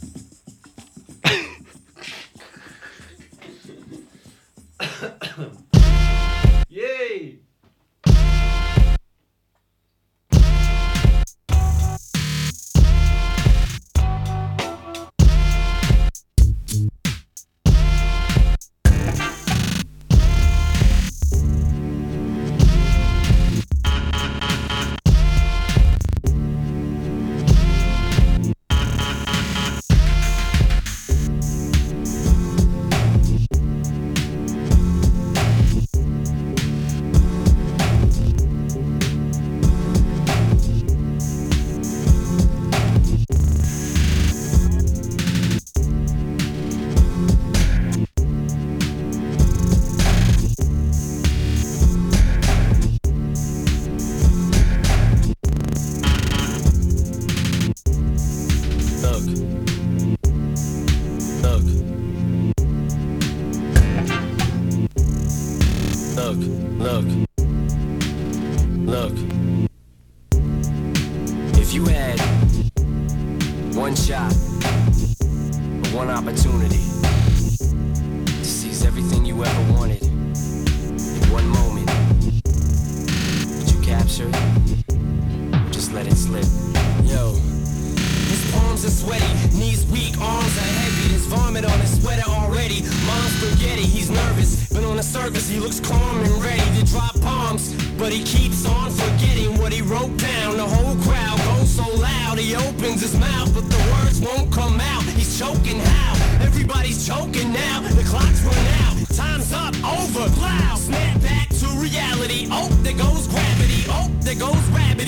Looks 95.75 95.89
calm 95.89 96.23
and 96.23 96.43
ready 96.43 96.81
to 96.81 96.85
drop 96.87 97.19
bombs. 97.21 97.75
But 97.97 98.13
he 98.13 98.23
keeps 98.25 98.67
on 98.67 98.91
forgetting 98.91 99.59
what 99.59 99.73
he 99.73 99.83
wrote 99.83 100.17
down. 100.17 100.57
The 100.57 100.67
whole 100.67 100.97
crowd 101.03 101.39
goes 101.45 101.71
so 101.71 101.89
loud, 101.97 102.39
he 102.39 102.55
opens 102.55 103.01
his 103.01 103.19
mouth, 103.19 103.53
but 103.55 103.69
the 103.69 103.83
words 103.93 104.21
won't 104.21 104.53
come 104.53 104.81
out. 104.81 105.03
He's 105.05 105.39
choking 105.39 105.81
how? 105.81 106.15
Everybody's 106.43 107.07
choking 107.07 107.53
now. 107.53 107.81
The 107.81 108.05
clock's 108.05 108.43
run 108.43 108.67
out. 108.85 108.95
Time's 109.15 109.53
up. 109.53 109.75
Over. 109.85 110.29
Loud. 110.41 110.79
Snap 110.79 111.21
back 111.23 111.49
to 111.49 111.67
reality. 111.79 112.49
Oh, 112.51 112.69
there 112.83 112.97
goes 112.97 113.29
gravity. 113.29 113.85
Oh, 113.89 114.11
there 114.21 114.35
goes. 114.35 114.55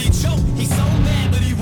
He 0.06 0.10
choke. 0.22 0.44
He's 0.54 0.68
so 0.68 0.84
mad, 1.02 1.25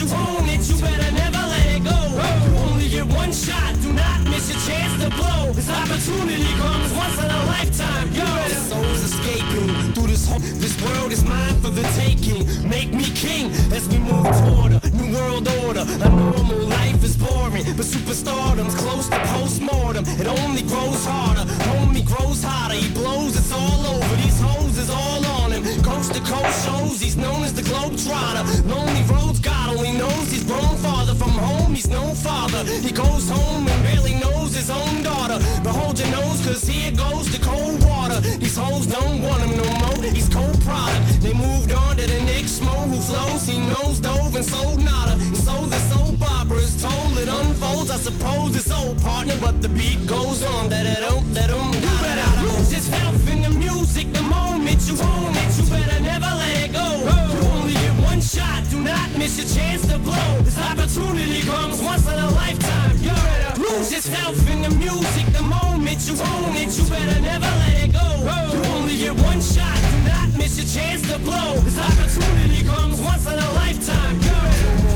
you 0.00 0.08
own 0.12 0.48
it. 0.48 0.68
You 0.68 0.76
better 0.80 1.12
never 1.12 1.42
let 1.46 1.66
it 1.76 1.84
go. 1.84 1.98
You 2.44 2.58
only 2.68 2.88
get 2.88 3.06
one 3.06 3.32
shot. 3.32 3.74
Do 3.80 3.92
not 3.92 4.20
miss 4.24 4.50
your 4.50 4.60
chance 4.66 4.92
to 5.02 5.08
blow. 5.10 5.52
This 5.52 5.70
opportunity 5.70 6.52
comes 6.60 6.92
once 6.92 7.18
in 7.18 7.30
a 7.30 7.42
lifetime. 7.46 8.08
Better 8.12 8.54
souls 8.54 9.02
escaping 9.08 9.94
through 9.94 10.08
this 10.08 10.28
whole, 10.28 10.40
this 10.40 10.76
world 10.82 11.12
is 11.12 11.24
mine 11.24 11.54
for 11.62 11.70
the 11.70 11.82
taking. 11.96 12.44
Make 12.68 12.92
me 12.92 13.04
king 13.14 13.50
as 13.72 13.88
we 13.88 13.98
move 13.98 14.26
toward 14.42 14.72
a 14.72 14.90
new 14.90 15.14
world 15.14 15.48
order. 15.64 15.84
A 15.86 16.08
normal 16.08 16.66
life 16.66 17.02
is 17.02 17.16
boring, 17.16 17.64
but 17.76 17.86
superstardom's 17.86 18.74
close 18.74 19.08
to 19.08 19.18
postmortem. 19.32 20.04
It 20.20 20.26
only 20.26 20.62
grows 20.62 21.04
harder, 21.06 21.44
homie 21.68 22.04
grows 22.04 22.42
hotter. 22.42 22.74
He 22.74 22.92
blows, 22.92 23.36
it's 23.36 23.52
all 23.52 23.86
over. 23.86 24.05
Him. 26.16 26.24
Coast 26.24 26.64
shows, 26.64 27.00
he's 27.00 27.16
known 27.16 27.42
as 27.44 27.52
the 27.54 27.62
Globetrotter. 27.62 28.44
Lonely 28.68 29.02
roads, 29.02 29.38
God 29.40 29.76
only 29.76 29.92
knows 29.92 30.30
he's 30.30 30.44
grown 30.44 30.65
He's 31.76 31.90
no 31.90 32.14
father. 32.14 32.64
He 32.64 32.90
goes 32.90 33.28
home 33.28 33.68
and 33.68 33.82
barely 33.82 34.14
knows 34.14 34.56
his 34.56 34.70
own 34.70 35.02
daughter. 35.02 35.38
But 35.62 35.74
hold 35.74 35.98
your 35.98 36.08
nose, 36.08 36.40
cause 36.42 36.66
here 36.66 36.90
goes 36.90 37.30
the 37.30 37.38
cold 37.44 37.84
water. 37.84 38.18
These 38.40 38.56
hoes 38.56 38.86
don't 38.86 39.20
want 39.20 39.42
him 39.42 39.58
no 39.58 39.68
more. 39.84 40.02
He's 40.10 40.26
cold 40.30 40.58
product. 40.62 41.20
They 41.20 41.34
moved 41.34 41.72
on 41.72 41.98
to 41.98 42.06
the 42.06 42.22
next 42.32 42.60
Smo 42.60 42.88
who 42.88 42.98
flows. 42.98 43.46
He 43.46 43.58
knows 43.58 44.00
dove 44.00 44.34
and 44.34 44.44
sold 44.46 44.82
nada. 44.82 45.16
He 45.18 45.36
sold 45.36 45.68
the 45.68 45.78
soap 45.90 46.22
opera 46.22 46.56
is 46.56 46.80
told. 46.80 47.18
It 47.18 47.28
unfolds. 47.28 47.90
I 47.90 47.98
suppose 47.98 48.56
it's 48.56 48.70
old 48.72 48.98
partner, 49.02 49.36
but 49.38 49.60
the 49.60 49.68
beat 49.68 50.06
goes 50.06 50.42
on. 50.42 50.70
That 50.70 50.86
it 50.86 51.00
don't, 51.06 51.34
that 51.34 51.50
don't. 51.50 51.74
You 51.74 51.92
better 52.00 52.30
lose 52.40 52.72
yourself 52.72 53.28
in 53.28 53.42
the 53.42 53.50
music 53.50 54.10
the 54.14 54.22
moment 54.22 54.80
you 54.88 54.96
own 54.98 55.36
it. 55.36 55.58
You 55.58 55.64
better 55.68 56.00
never 56.00 56.32
let 56.40 56.70
it 56.70 56.72
go. 56.72 57.55
Shot. 58.26 58.64
Do 58.70 58.80
not 58.80 59.08
miss 59.16 59.38
your 59.38 59.46
chance 59.46 59.86
to 59.86 59.98
blow. 59.98 60.40
This 60.42 60.58
opportunity 60.58 61.42
comes 61.42 61.80
once 61.80 62.06
in 62.06 62.18
a 62.18 62.30
lifetime. 62.30 62.96
You 62.98 63.10
better 63.10 63.60
lose 63.60 63.92
yourself 63.92 64.36
in 64.50 64.62
the 64.62 64.70
music 64.70 65.26
the 65.32 65.42
moment 65.42 65.98
you 66.08 66.14
own 66.18 66.56
it. 66.56 66.76
You 66.76 66.84
better 66.90 67.20
never 67.20 67.46
let 67.62 67.84
it 67.84 67.92
go. 67.92 68.06
You 68.52 68.60
only 68.74 68.96
get 68.98 69.14
one 69.14 69.40
shot. 69.40 69.78
Do 69.92 69.98
not 70.10 70.28
miss 70.36 70.58
your 70.58 70.66
chance 70.66 71.02
to 71.10 71.18
blow. 71.20 71.54
This 71.62 71.78
opportunity 71.78 72.64
comes 72.64 73.00
once 73.00 73.26
in 73.26 73.38
a 73.38 73.52
lifetime. 73.54 74.16
You 74.16 74.30
better 74.42 74.72
no 74.74 74.82
more 74.82 74.95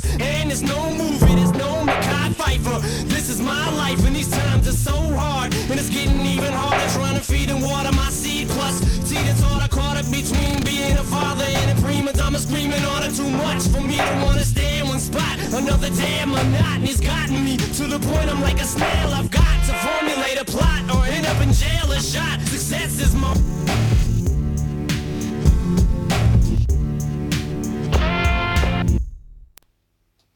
My 3.41 3.71
life 3.75 4.05
and 4.05 4.15
these 4.15 4.29
times 4.29 4.67
are 4.67 4.79
so 4.89 4.95
hard. 5.15 5.53
And 5.69 5.79
it's 5.79 5.89
getting 5.89 6.25
even 6.25 6.53
harder 6.53 6.87
trying 6.93 7.15
to 7.15 7.23
feed 7.23 7.49
and 7.49 7.61
water 7.61 7.91
my 7.91 8.09
seed. 8.09 8.47
Plus, 8.49 8.79
see 9.07 9.21
the 9.23 9.33
thought 9.41 9.61
I 9.61 9.67
caught 9.67 9.97
up 9.97 10.05
between 10.11 10.63
being 10.63 10.97
a 10.97 11.03
father 11.03 11.45
and 11.45 11.77
a 11.77 11.81
prima 11.81 12.13
donna 12.13 12.39
screaming 12.39 12.83
on 12.85 13.03
it 13.03 13.15
too 13.15 13.29
much 13.29 13.63
for 13.67 13.81
me 13.81 13.97
to 13.97 14.13
wanna 14.23 14.43
stay 14.43 14.79
in 14.79 14.87
one 14.87 14.99
spot. 14.99 15.37
Another 15.53 15.89
damn 15.89 16.29
monotony's 16.29 16.99
gotten 16.99 17.43
me 17.43 17.57
to 17.57 17.83
the 17.87 17.99
point 17.99 18.29
I'm 18.29 18.41
like 18.41 18.59
a 18.61 18.65
snail. 18.65 19.09
I've 19.13 19.31
got 19.31 19.57
to 19.67 19.73
formulate 19.85 20.39
a 20.39 20.45
plot 20.45 20.83
or 20.95 21.05
end 21.05 21.25
up 21.25 21.41
in 21.41 21.51
jail 21.53 21.91
or 21.91 21.99
shot. 21.99 22.39
Success 22.41 22.99
is 22.99 23.15
my 23.15 23.35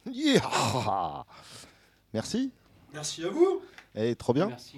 Yeah 0.05 1.23
Merci. 2.13 2.51
Merci 2.95 3.23
à 3.23 3.29
vous. 3.29 3.61
Eh, 3.95 4.15
trop 4.15 4.33
bien. 4.33 4.47
Merci. 4.47 4.77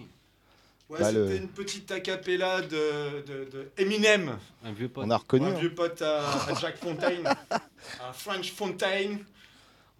Ouais, 0.89 0.99
Bah, 0.99 1.07
c'était 1.09 1.19
le- 1.19 1.35
une 1.37 1.47
petite 1.49 1.91
acapella 1.91 2.61
de, 2.61 3.21
de, 3.25 3.49
de 3.51 3.69
Eminem. 3.77 4.37
Un 4.63 4.71
vieux 4.71 4.87
pote. 4.89 5.03
On 5.05 5.09
a 5.09 5.17
reconnu. 5.17 5.45
Un 5.45 5.49
hein. 5.49 5.59
vieux 5.59 5.73
pote 5.73 6.01
à, 6.01 6.21
à 6.47 6.53
Jack 6.59 6.77
Fontaine. 6.77 7.23
un 7.51 8.13
French 8.13 8.51
Fontaine. 8.53 9.19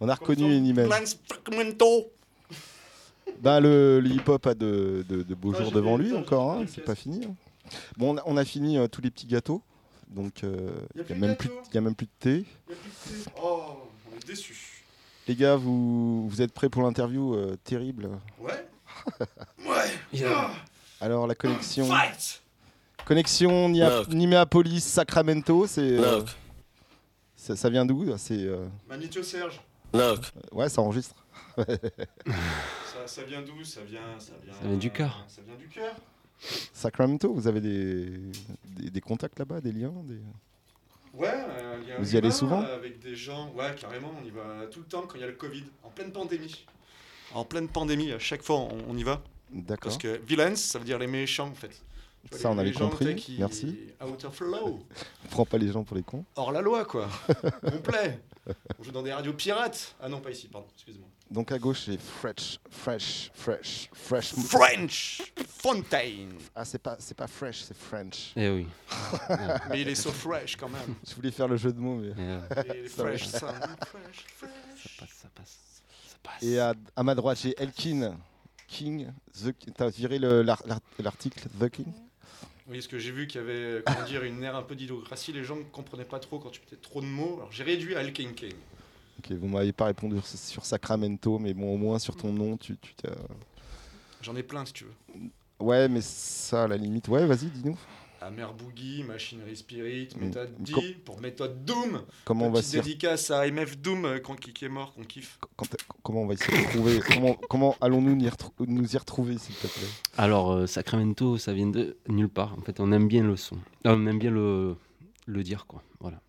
On 0.00 0.08
a 0.08 0.14
reconnu 0.14 0.52
Eminem. 0.54 0.88
Ben, 3.40 3.60
le, 3.60 4.00
le 4.00 4.08
hip-hop 4.10 4.46
a 4.46 4.54
de, 4.54 5.04
de- 5.08 5.22
de 5.22 5.34
beaux 5.34 5.52
Ah, 5.56 5.62
jours 5.62 5.72
devant 5.72 5.96
lui 5.96 6.12
encore, 6.14 6.52
hein, 6.52 6.64
c'est 6.68 6.84
pas 6.84 6.94
fini. 6.94 7.24
hein. 7.26 7.34
Bon, 7.98 8.14
on 8.14 8.16
a, 8.16 8.22
on 8.24 8.36
a 8.38 8.44
fini 8.44 8.78
euh, 8.78 8.88
tous 8.88 9.02
les 9.02 9.10
petits 9.10 9.26
gâteaux, 9.26 9.60
donc 10.08 10.42
euh, 10.42 10.70
il 10.96 11.02
plus 11.04 11.14
n'y 11.14 11.14
a, 11.14 11.16
a 11.16 11.28
même 11.28 11.36
plus 11.36 11.48
de 11.48 11.52
thé. 11.60 11.68
Y 11.74 11.78
a 11.78 11.82
plus 11.92 12.74
de 13.18 13.24
thé. 13.24 13.30
Oh, 13.42 13.62
on 14.10 14.16
est 14.16 14.26
déçus. 14.26 14.77
Les 15.28 15.36
gars, 15.36 15.56
vous, 15.56 16.28
vous 16.28 16.42
êtes 16.42 16.52
prêts 16.52 16.68
pour 16.70 16.82
l'interview 16.82 17.34
euh, 17.34 17.56
terrible? 17.62 18.08
Ouais 18.40 18.66
Ouais 19.66 20.24
Ah, 20.26 20.50
Alors, 21.00 21.26
la 21.26 21.34
connexion. 21.34 21.86
Fight 21.86 22.42
Connexion 23.04 23.68
Nia-. 23.68 24.04
Niméapolis, 24.08 24.80
Sacramento, 24.84 25.66
c'est. 25.66 25.80
euh, 25.98 26.22
ça, 27.36 27.56
ça 27.56 27.68
vient 27.70 27.84
d'où? 27.86 28.04
C'est. 28.16 28.38
euh, 28.42 28.66
Manito 28.88 29.22
Serge. 29.22 29.60
look, 29.92 30.20
Ouais, 30.52 30.68
ça 30.68 30.80
enregistre. 30.82 31.14
Ça, 31.58 33.06
ça 33.06 33.22
vient 33.24 33.42
d'où? 33.42 33.64
Ça 33.64 33.80
vient, 33.82 34.00
ça 34.18 34.32
vient. 34.44 34.52
Ça 34.54 34.66
vient 34.66 34.76
du 34.76 34.90
cœur. 34.90 35.24
Ça 35.28 35.40
vient 35.42 35.56
du 35.56 35.68
cœur. 35.68 35.94
Sacramento, 36.72 37.32
vous 37.34 37.46
avez 37.48 37.60
des, 37.60 38.06
des, 38.64 38.90
des 38.90 39.00
contacts 39.00 39.38
là-bas, 39.38 39.60
des 39.60 39.72
liens 39.72 39.92
des... 40.04 40.20
Ouais, 41.18 41.28
euh, 41.32 41.78
il 41.82 41.88
y 41.88 41.92
a 41.92 41.96
un 41.96 41.98
Vous 41.98 42.14
y 42.14 42.16
allez 42.18 42.30
souvent 42.30 42.62
euh, 42.62 42.76
Avec 42.76 43.00
des 43.00 43.16
gens, 43.16 43.50
ouais, 43.54 43.74
carrément, 43.78 44.12
on 44.22 44.24
y 44.24 44.30
va 44.30 44.66
tout 44.70 44.80
le 44.80 44.86
temps 44.86 45.02
quand 45.06 45.16
il 45.16 45.20
y 45.20 45.24
a 45.24 45.26
le 45.26 45.32
Covid, 45.34 45.64
en 45.82 45.90
pleine 45.90 46.12
pandémie. 46.12 46.64
En 47.34 47.44
pleine 47.44 47.68
pandémie, 47.68 48.12
à 48.12 48.18
chaque 48.18 48.42
fois, 48.42 48.56
on, 48.56 48.78
on 48.88 48.96
y 48.96 49.02
va. 49.02 49.22
D'accord. 49.50 49.78
Parce 49.90 49.98
que 49.98 50.20
villains, 50.26 50.54
ça 50.54 50.78
veut 50.78 50.84
dire 50.84 50.98
les 50.98 51.06
méchants, 51.06 51.48
en 51.48 51.54
fait. 51.54 51.70
Vois, 52.30 52.38
Ça, 52.38 52.48
les- 52.50 52.54
on 52.54 52.58
avait 52.58 52.72
compris, 52.72 53.16
qui- 53.16 53.36
merci. 53.38 53.78
Out 54.04 54.24
of. 54.24 54.42
On 54.42 54.82
prend 55.30 55.44
pas 55.44 55.58
les 55.58 55.72
gens 55.72 55.84
pour 55.84 55.96
les 55.96 56.02
cons. 56.02 56.24
Hors 56.36 56.52
la 56.52 56.60
loi, 56.60 56.84
quoi. 56.84 57.08
Complet. 57.62 58.20
On 58.78 58.82
joue 58.82 58.92
dans 58.92 59.02
des 59.02 59.12
radios 59.12 59.32
pirates. 59.34 59.94
Ah 60.00 60.08
non, 60.08 60.20
pas 60.20 60.30
ici, 60.30 60.48
pardon, 60.48 60.68
excusez-moi. 60.74 61.08
Donc 61.30 61.52
à 61.52 61.58
gauche, 61.58 61.82
c'est 61.84 62.00
fresh, 62.00 62.58
fresh, 62.70 63.30
fresh, 63.34 63.88
fresh. 63.92 64.32
French 64.32 65.22
Fontaine. 65.46 66.32
Ah, 66.54 66.64
c'est 66.64 66.78
pas, 66.78 66.96
c'est 66.98 67.16
pas 67.16 67.26
fresh, 67.26 67.60
c'est 67.62 67.76
French. 67.76 68.32
Eh 68.34 68.48
oui. 68.48 68.66
Mais 69.70 69.82
il 69.82 69.88
est 69.88 69.94
so 69.94 70.10
fresh 70.10 70.56
quand 70.56 70.70
même. 70.70 70.94
Je 71.06 71.14
voulais 71.14 71.30
faire 71.30 71.46
le 71.48 71.56
jeu 71.58 71.72
de 71.72 71.78
mots, 71.80 71.96
mais. 71.96 72.12
Euh, 72.18 72.40
Il 72.64 72.76
est 72.84 72.88
Ça 72.88 73.02
fresh. 73.04 73.28
Fresh, 73.28 73.40
fresh. 74.36 74.48
ça 74.82 74.88
passe, 74.98 75.10
ça 75.22 75.28
passe. 75.34 75.58
Ça 76.08 76.16
passe. 76.22 76.42
Et 76.42 76.58
à, 76.58 76.74
à 76.96 77.02
ma 77.02 77.14
droite, 77.14 77.38
j'ai 77.42 77.54
Elkin 77.60 78.16
King. 78.66 79.08
The... 79.44 79.54
T'as 79.76 79.90
viré 79.90 80.18
le- 80.18 80.42
l'ar- 80.42 80.62
l'ar- 80.66 80.80
l'article 80.98 81.46
The 81.60 81.68
King 81.68 81.92
Oui, 82.68 82.76
parce 82.78 82.86
que 82.86 82.98
j'ai 82.98 83.10
vu 83.12 83.26
qu'il 83.26 83.40
y 83.42 83.44
avait, 83.44 83.82
comment 83.86 84.04
dire, 84.06 84.24
une 84.24 84.42
ère 84.42 84.56
un 84.56 84.62
peu 84.62 84.74
d'idiographie. 84.74 85.32
Les 85.34 85.44
gens 85.44 85.56
ne 85.56 85.64
comprenaient 85.64 86.04
pas 86.06 86.20
trop 86.20 86.38
quand 86.38 86.50
tu 86.50 86.60
mettais 86.60 86.76
trop 86.76 87.02
de 87.02 87.06
mots. 87.06 87.34
Alors 87.36 87.52
j'ai 87.52 87.64
réduit 87.64 87.96
à 87.96 88.00
El 88.00 88.14
King 88.14 88.34
King. 88.34 88.54
Ok, 89.18 89.32
vous 89.32 89.48
m'avez 89.48 89.72
pas 89.72 89.86
répondu 89.86 90.16
sur- 90.24 90.64
Sacramento, 90.64 91.38
mais 91.38 91.54
bon, 91.54 91.74
au 91.74 91.76
moins 91.76 91.98
sur 91.98 92.16
ton 92.16 92.32
nom, 92.32 92.56
tu. 92.56 92.76
tu 92.78 92.94
t'as- 92.94 93.10
J'en 94.22 94.36
ai 94.36 94.42
plein 94.42 94.64
si 94.64 94.72
tu 94.72 94.84
veux. 94.84 94.94
ouais, 95.60 95.88
mais 95.88 96.00
ça, 96.00 96.64
à 96.64 96.68
la 96.68 96.76
limite. 96.76 97.08
Ouais, 97.08 97.26
vas-y, 97.26 97.46
dis-nous. 97.46 97.76
Amer 98.20 98.52
Boogie, 98.52 99.04
Machinery 99.04 99.54
Spirit, 99.56 100.08
Mm. 100.16 100.24
Méthode 100.24 100.50
D, 100.58 100.72
Com- 100.72 100.84
pour 101.04 101.20
Méthode 101.20 101.64
Doom. 101.64 102.02
Comment 102.24 102.46
on 102.46 102.50
va 102.50 102.62
s'y 102.62 102.72
dédicace 102.72 103.30
à 103.30 103.46
MF 103.46 103.78
Doom 103.78 104.04
euh, 104.06 104.18
qu'on- 104.18 104.34
qui, 104.34 104.64
est 104.64 104.68
mort, 104.68 104.92
qu'on 104.92 105.04
kiffe. 105.04 105.38
quand- 105.56 105.66
comment 106.02 106.22
on 106.22 106.26
va 106.26 106.34
s'y 106.36 106.50
retrouver? 106.50 106.98
Comment, 107.24 107.34
comment 107.48 107.76
allons-nous 107.80 108.16
nous 108.16 108.24
y 108.94 108.98
retrouver, 108.98 109.38
s'il 109.38 109.54
te 109.54 109.68
plaît? 109.68 109.86
Alors, 110.16 110.50
euh, 110.50 110.66
Sacramento, 110.66 111.38
ça 111.38 111.52
vient 111.52 111.68
de 111.68 111.96
nulle 112.08 112.28
part. 112.28 112.54
En 112.58 112.62
fait, 112.62 112.80
on 112.80 112.90
aime 112.90 113.06
bien 113.06 113.22
le 113.22 113.36
son. 113.36 113.56
Ah, 113.84 113.94
on 113.94 114.04
aime 114.08 114.18
bien 114.18 114.32
le, 114.32 114.74
le 115.28 115.42
dire, 115.42 115.66
quoi. 115.66 115.82
Voilà. 116.00 116.20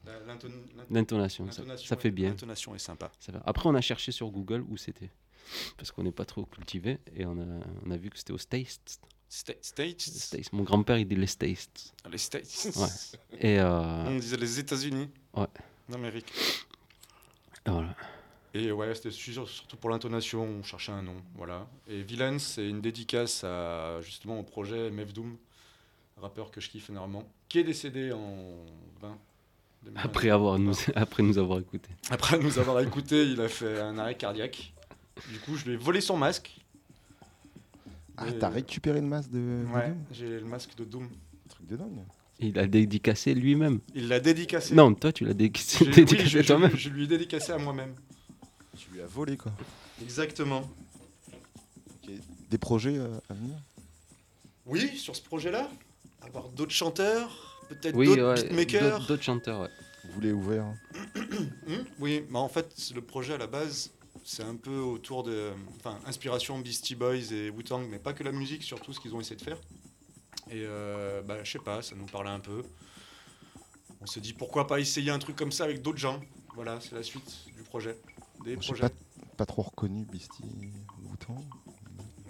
L'intonation, 0.89 1.49
ça, 1.51 1.95
fait 1.97 2.11
bien. 2.11 2.29
L'intonation 2.29 2.75
est 2.75 2.79
sympa. 2.79 3.11
Après, 3.45 3.69
on 3.69 3.75
a 3.75 3.81
cherché 3.81 4.11
sur 4.11 4.29
Google 4.29 4.63
où 4.69 4.77
c'était. 4.77 5.09
Parce 5.77 5.91
qu'on 5.91 6.03
n'est 6.03 6.11
pas 6.11 6.25
trop 6.25 6.45
cultivé. 6.45 6.99
Et 7.15 7.25
on 7.25 7.31
a, 7.39 7.59
on 7.85 7.91
a 7.91 7.97
vu 7.97 8.09
que 8.09 8.17
c'était 8.17 8.33
aux 8.33 8.37
States. 8.37 8.99
Sta- 9.31 9.57
States? 9.61 10.01
States. 10.01 10.51
Mon 10.53 10.63
grand-père, 10.63 10.97
il 10.97 11.07
dit 11.07 11.15
les 11.15 11.27
States. 11.27 11.93
Les 12.11 12.17
States. 12.17 12.69
Ouais. 12.75 12.87
Et, 13.39 13.59
euh, 13.59 14.05
On 14.07 14.17
disait 14.19 14.37
les 14.37 14.59
États-Unis. 14.59 15.09
Ouais. 15.33 15.47
D'Amérique. 15.87 16.31
et 17.65 17.69
voilà. 17.69 17.95
Et 18.53 18.71
ouais, 18.71 18.93
c'était 18.95 19.11
sur- 19.11 19.47
surtout 19.47 19.77
pour 19.77 19.91
l'intonation, 19.91 20.41
on 20.43 20.63
cherchait 20.63 20.91
un 20.91 21.03
nom, 21.03 21.15
voilà. 21.35 21.67
Et 21.87 22.01
Villains, 22.01 22.39
c'est 22.39 22.67
une 22.67 22.81
dédicace 22.81 23.43
à, 23.43 24.01
justement 24.01 24.39
au 24.39 24.43
projet 24.43 24.89
MF 24.89 25.13
Doom, 25.13 25.37
rappeur 26.19 26.51
que 26.51 26.61
je 26.61 26.69
kiffe 26.69 26.89
énormément, 26.89 27.23
qui 27.47 27.59
est 27.59 27.63
décédé 27.63 28.11
en 28.11 28.65
20. 29.01 29.17
2020. 29.83 30.01
Après, 30.03 30.29
avoir 30.29 30.59
nous, 30.59 30.73
après 30.95 31.23
nous 31.23 31.37
avoir 31.37 31.59
écouté. 31.59 31.89
Après 32.09 32.37
nous 32.37 32.59
avoir 32.59 32.79
écouté, 32.81 33.23
il 33.23 33.39
a 33.41 33.47
fait 33.47 33.79
un 33.79 33.97
arrêt 33.97 34.15
cardiaque. 34.15 34.73
Du 35.31 35.39
coup, 35.39 35.55
je 35.55 35.65
lui 35.65 35.73
ai 35.73 35.77
volé 35.77 36.01
son 36.01 36.17
masque. 36.17 36.55
Ah, 38.17 38.27
Et- 38.27 38.37
t'as 38.37 38.49
récupéré 38.49 38.99
le 38.99 39.07
masque 39.07 39.31
de. 39.31 39.37
de 39.39 39.65
Ouais, 39.73 39.87
Doom 39.89 39.97
j'ai 40.11 40.39
le 40.39 40.45
masque 40.45 40.75
de 40.75 40.83
Doom. 40.83 41.07
Truc 41.49 41.65
de 41.67 41.77
dingue. 41.77 42.03
Il 42.41 42.57
a 42.59 42.67
dédicacé 42.67 43.33
lui-même. 43.33 43.79
Il 43.95 44.07
l'a 44.07 44.19
dédicacé. 44.19 44.73
Non, 44.75 44.93
toi, 44.93 45.11
tu 45.11 45.25
l'as 45.25 45.33
dé- 45.33 45.51
J'ai- 45.53 45.85
oui, 45.85 45.91
dédicacé 45.91 46.25
je, 46.29 46.41
je- 46.41 46.47
toi-même. 46.47 46.75
je 46.75 46.89
lui 46.89 47.03
ai 47.03 47.07
dédicacé 47.07 47.51
à 47.53 47.57
moi-même. 47.57 47.95
Tu 48.77 48.91
lui 48.91 49.01
as 49.01 49.05
volé, 49.07 49.35
quoi. 49.37 49.51
Exactement. 50.01 50.69
Des 52.49 52.57
projets 52.57 52.97
euh, 52.97 53.17
à 53.29 53.33
venir? 53.33 53.55
Oui, 54.65 54.97
sur 54.97 55.15
ce 55.15 55.21
projet-là, 55.21 55.69
avoir 56.21 56.49
d'autres 56.49 56.71
chanteurs, 56.73 57.65
peut-être 57.69 57.95
Oui, 57.95 58.07
d'autres 58.07 58.41
ouais, 58.41 58.43
beatmakers. 58.49 59.05
d'autres- 59.07 59.23
chanteurs, 59.23 59.61
ouais. 59.61 59.69
Vous 60.05 60.11
voulez 60.13 60.31
ouvrir 60.31 60.63
hein 60.63 60.75
Hmm, 61.67 61.83
oui, 61.99 62.23
mais 62.29 62.39
en 62.39 62.49
fait, 62.49 62.71
c'est 62.75 62.93
le 62.95 63.01
projet 63.01 63.33
à 63.33 63.37
la 63.37 63.47
base, 63.47 63.91
c'est 64.23 64.43
un 64.43 64.55
peu 64.55 64.77
autour 64.79 65.23
de. 65.23 65.51
Enfin, 65.77 65.99
inspiration 66.05 66.57
Beastie 66.59 66.95
Boys 66.95 67.31
et 67.31 67.49
Wu-Tang, 67.49 67.87
mais 67.89 67.99
pas 67.99 68.13
que 68.13 68.23
la 68.23 68.31
musique, 68.31 68.63
surtout 68.63 68.91
ce 68.93 68.99
qu'ils 68.99 69.13
ont 69.15 69.19
essayé 69.21 69.35
de 69.35 69.41
faire. 69.41 69.57
Et 70.49 70.63
euh, 70.65 71.21
bah, 71.21 71.43
je 71.43 71.51
sais 71.51 71.59
pas, 71.59 71.81
ça 71.81 71.95
nous 71.95 72.05
parlait 72.07 72.29
un 72.31 72.39
peu. 72.39 72.63
On 74.01 74.05
s'est 74.07 74.21
dit 74.21 74.33
pourquoi 74.33 74.65
pas 74.65 74.79
essayer 74.79 75.11
un 75.11 75.19
truc 75.19 75.35
comme 75.35 75.51
ça 75.51 75.65
avec 75.65 75.81
d'autres 75.81 75.99
gens. 75.99 76.19
Voilà, 76.55 76.79
c'est 76.81 76.95
la 76.95 77.03
suite 77.03 77.45
du 77.55 77.61
projet. 77.63 77.95
Des 78.43 78.51
J'ai 78.51 78.67
projets. 78.73 78.81
pas, 78.89 78.95
pas 79.37 79.45
trop 79.45 79.61
reconnu 79.61 80.05
Beastie 80.05 80.43
Wu-Tang. 81.03 81.43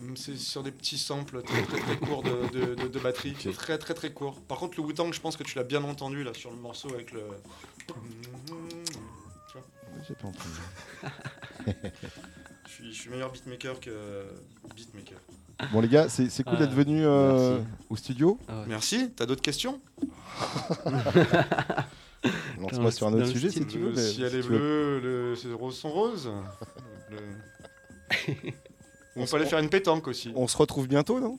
Hmm, 0.02 0.16
C'est 0.16 0.38
sur 0.38 0.64
des 0.64 0.72
petits 0.72 0.98
samples 0.98 1.42
très 1.44 1.62
très, 1.64 1.80
très 1.80 1.98
courts 1.98 2.24
de, 2.24 2.48
de, 2.58 2.76
de- 2.76 2.88
de 2.88 3.00
batterie. 3.00 3.34
Très 3.34 3.78
très 3.78 3.94
très 3.94 4.12
courts. 4.14 4.40
Par 4.42 4.58
contre, 4.58 4.80
le 4.80 4.86
Wu-Tang, 4.86 5.12
je 5.14 5.20
pense 5.20 5.36
que 5.36 5.44
tu 5.44 5.58
l'as 5.58 5.64
bien 5.66 5.84
entendu 5.84 6.24
là 6.24 6.34
sur 6.34 6.52
le 6.52 6.58
morceau 6.58 6.90
avec 6.94 7.12
le. 7.12 7.22
J'ai 10.08 10.16
pas 10.16 10.28
entendu. 10.28 10.50
Je 12.68 12.72
suis, 12.86 12.94
je 12.94 13.02
suis 13.02 13.10
meilleur 13.10 13.32
beatmaker 13.32 13.80
que 13.82 14.24
beatmaker. 14.74 15.18
Bon, 15.74 15.82
les 15.82 15.90
gars, 15.90 16.08
c'est 16.08 16.30
c'est 16.30 16.44
cool 16.44 16.58
d'être 16.60 16.72
venus 16.72 17.04
euh, 17.06 17.60
au 17.90 17.98
studio. 17.98 18.40
Ah 18.48 18.60
ouais. 18.62 18.66
Merci. 18.68 19.12
T'as 19.14 19.26
d'autres 19.26 19.42
questions? 19.42 19.82
Lance-moi 22.60 22.92
sur 22.92 23.08
un 23.08 23.12
le- 23.12 23.18
autre 23.18 23.26
le 23.26 23.32
sujet 23.34 23.50
si 23.50 23.66
tu 23.66 23.80
veux. 23.80 23.90
Le 23.90 23.96
ciel 23.98 24.30
si 24.30 24.36
est 24.38 24.42
bleu, 24.44 25.00
le, 25.02 25.36
ces 25.36 25.52
roses 25.52 25.78
sont 25.78 25.90
roses. 25.92 26.30
Le- 27.10 27.18
On 29.20 29.24
On 29.24 29.26
peut 29.28 29.36
aller 29.36 29.46
faire 29.46 29.60
une 29.60 29.70
pétanque 29.70 30.08
aussi. 30.08 30.32
On 30.36 30.48
se 30.48 30.58
retrouve 30.58 30.88
bientôt, 30.88 31.20
non? 31.20 31.38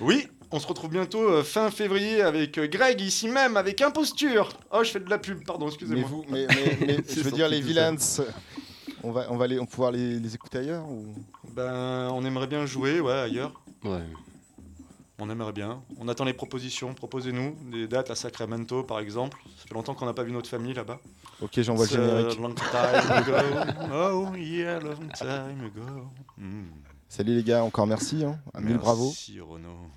Oui, 0.00 0.26
on 0.50 0.58
se 0.60 0.66
retrouve 0.66 0.90
bientôt 0.90 1.22
euh, 1.28 1.42
fin 1.42 1.70
février 1.70 2.22
avec 2.22 2.58
euh, 2.58 2.66
Greg 2.66 3.00
ici 3.00 3.28
même 3.28 3.56
avec 3.56 3.80
Imposture. 3.80 4.50
Oh, 4.70 4.82
je 4.84 4.90
fais 4.90 5.00
de 5.00 5.10
la 5.10 5.18
pub, 5.18 5.44
pardon, 5.44 5.66
Mais 5.66 5.72
excusez-moi. 5.72 6.08
vous, 6.08 6.24
mais, 6.28 6.46
mais- 6.48 6.78
mais 6.86 6.96
je 7.08 7.20
veux 7.20 7.30
dire 7.32 7.48
les 7.48 7.60
Villains. 7.60 7.96
On 9.04 9.10
va, 9.10 9.26
on 9.30 9.36
va 9.36 9.46
les, 9.46 9.58
on 9.58 9.66
pouvoir 9.66 9.90
les, 9.90 10.18
les 10.20 10.34
écouter 10.34 10.58
ailleurs 10.58 10.88
ou? 10.88 11.06
Ben, 11.54 12.08
on 12.12 12.24
aimerait 12.24 12.46
bien 12.46 12.66
jouer, 12.66 13.00
ouais, 13.00 13.12
ailleurs. 13.12 13.52
Ouais. 13.84 13.98
On 15.18 15.28
aimerait 15.30 15.52
bien. 15.52 15.82
On 15.98 16.08
attend 16.08 16.24
les 16.24 16.32
propositions. 16.32 16.94
Proposez-nous 16.94 17.56
des 17.70 17.86
dates 17.86 18.10
à 18.10 18.14
Sacramento, 18.14 18.82
par 18.82 18.98
exemple. 18.98 19.38
Ça 19.58 19.66
fait 19.68 19.74
longtemps 19.74 19.94
qu'on 19.94 20.06
n'a 20.06 20.14
pas 20.14 20.22
vu 20.24 20.32
notre 20.32 20.48
famille 20.48 20.72
là-bas. 20.74 20.98
Ok, 21.40 21.60
j'envoie 21.60 21.86
le 21.86 21.92
a 21.92 22.06
générique. 22.18 22.40
Long 22.40 22.54
time 22.54 23.12
ago. 23.12 23.32
Oh 23.92 24.34
yeah, 24.36 24.80
long 24.80 24.96
time 25.16 25.64
ago. 25.66 25.82
Hmm. 26.38 26.64
Salut 27.12 27.34
les 27.34 27.42
gars, 27.44 27.62
encore 27.62 27.86
merci. 27.86 28.24
Hein. 28.24 28.40
Un 28.54 28.62
mille 28.62 28.78
bravo. 28.78 29.04
Merci 29.08 29.38
Renaud. 29.38 29.90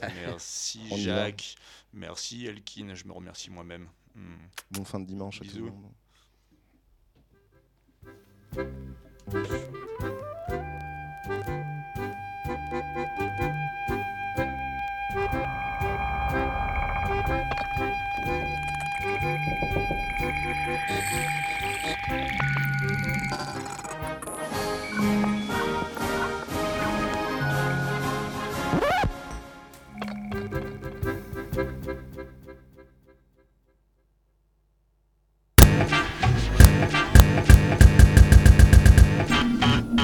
Merci 0.00 0.80
Jacques. 1.00 1.54
Merci 1.92 2.44
Elkin. 2.46 2.92
Je 2.92 3.04
me 3.04 3.12
remercie 3.12 3.50
moi-même. 3.50 3.86
Mm. 4.16 4.34
Bon 4.72 4.84
fin 4.84 4.98
de 4.98 5.06
dimanche. 5.06 5.40
À 5.42 5.44
tout 5.44 5.70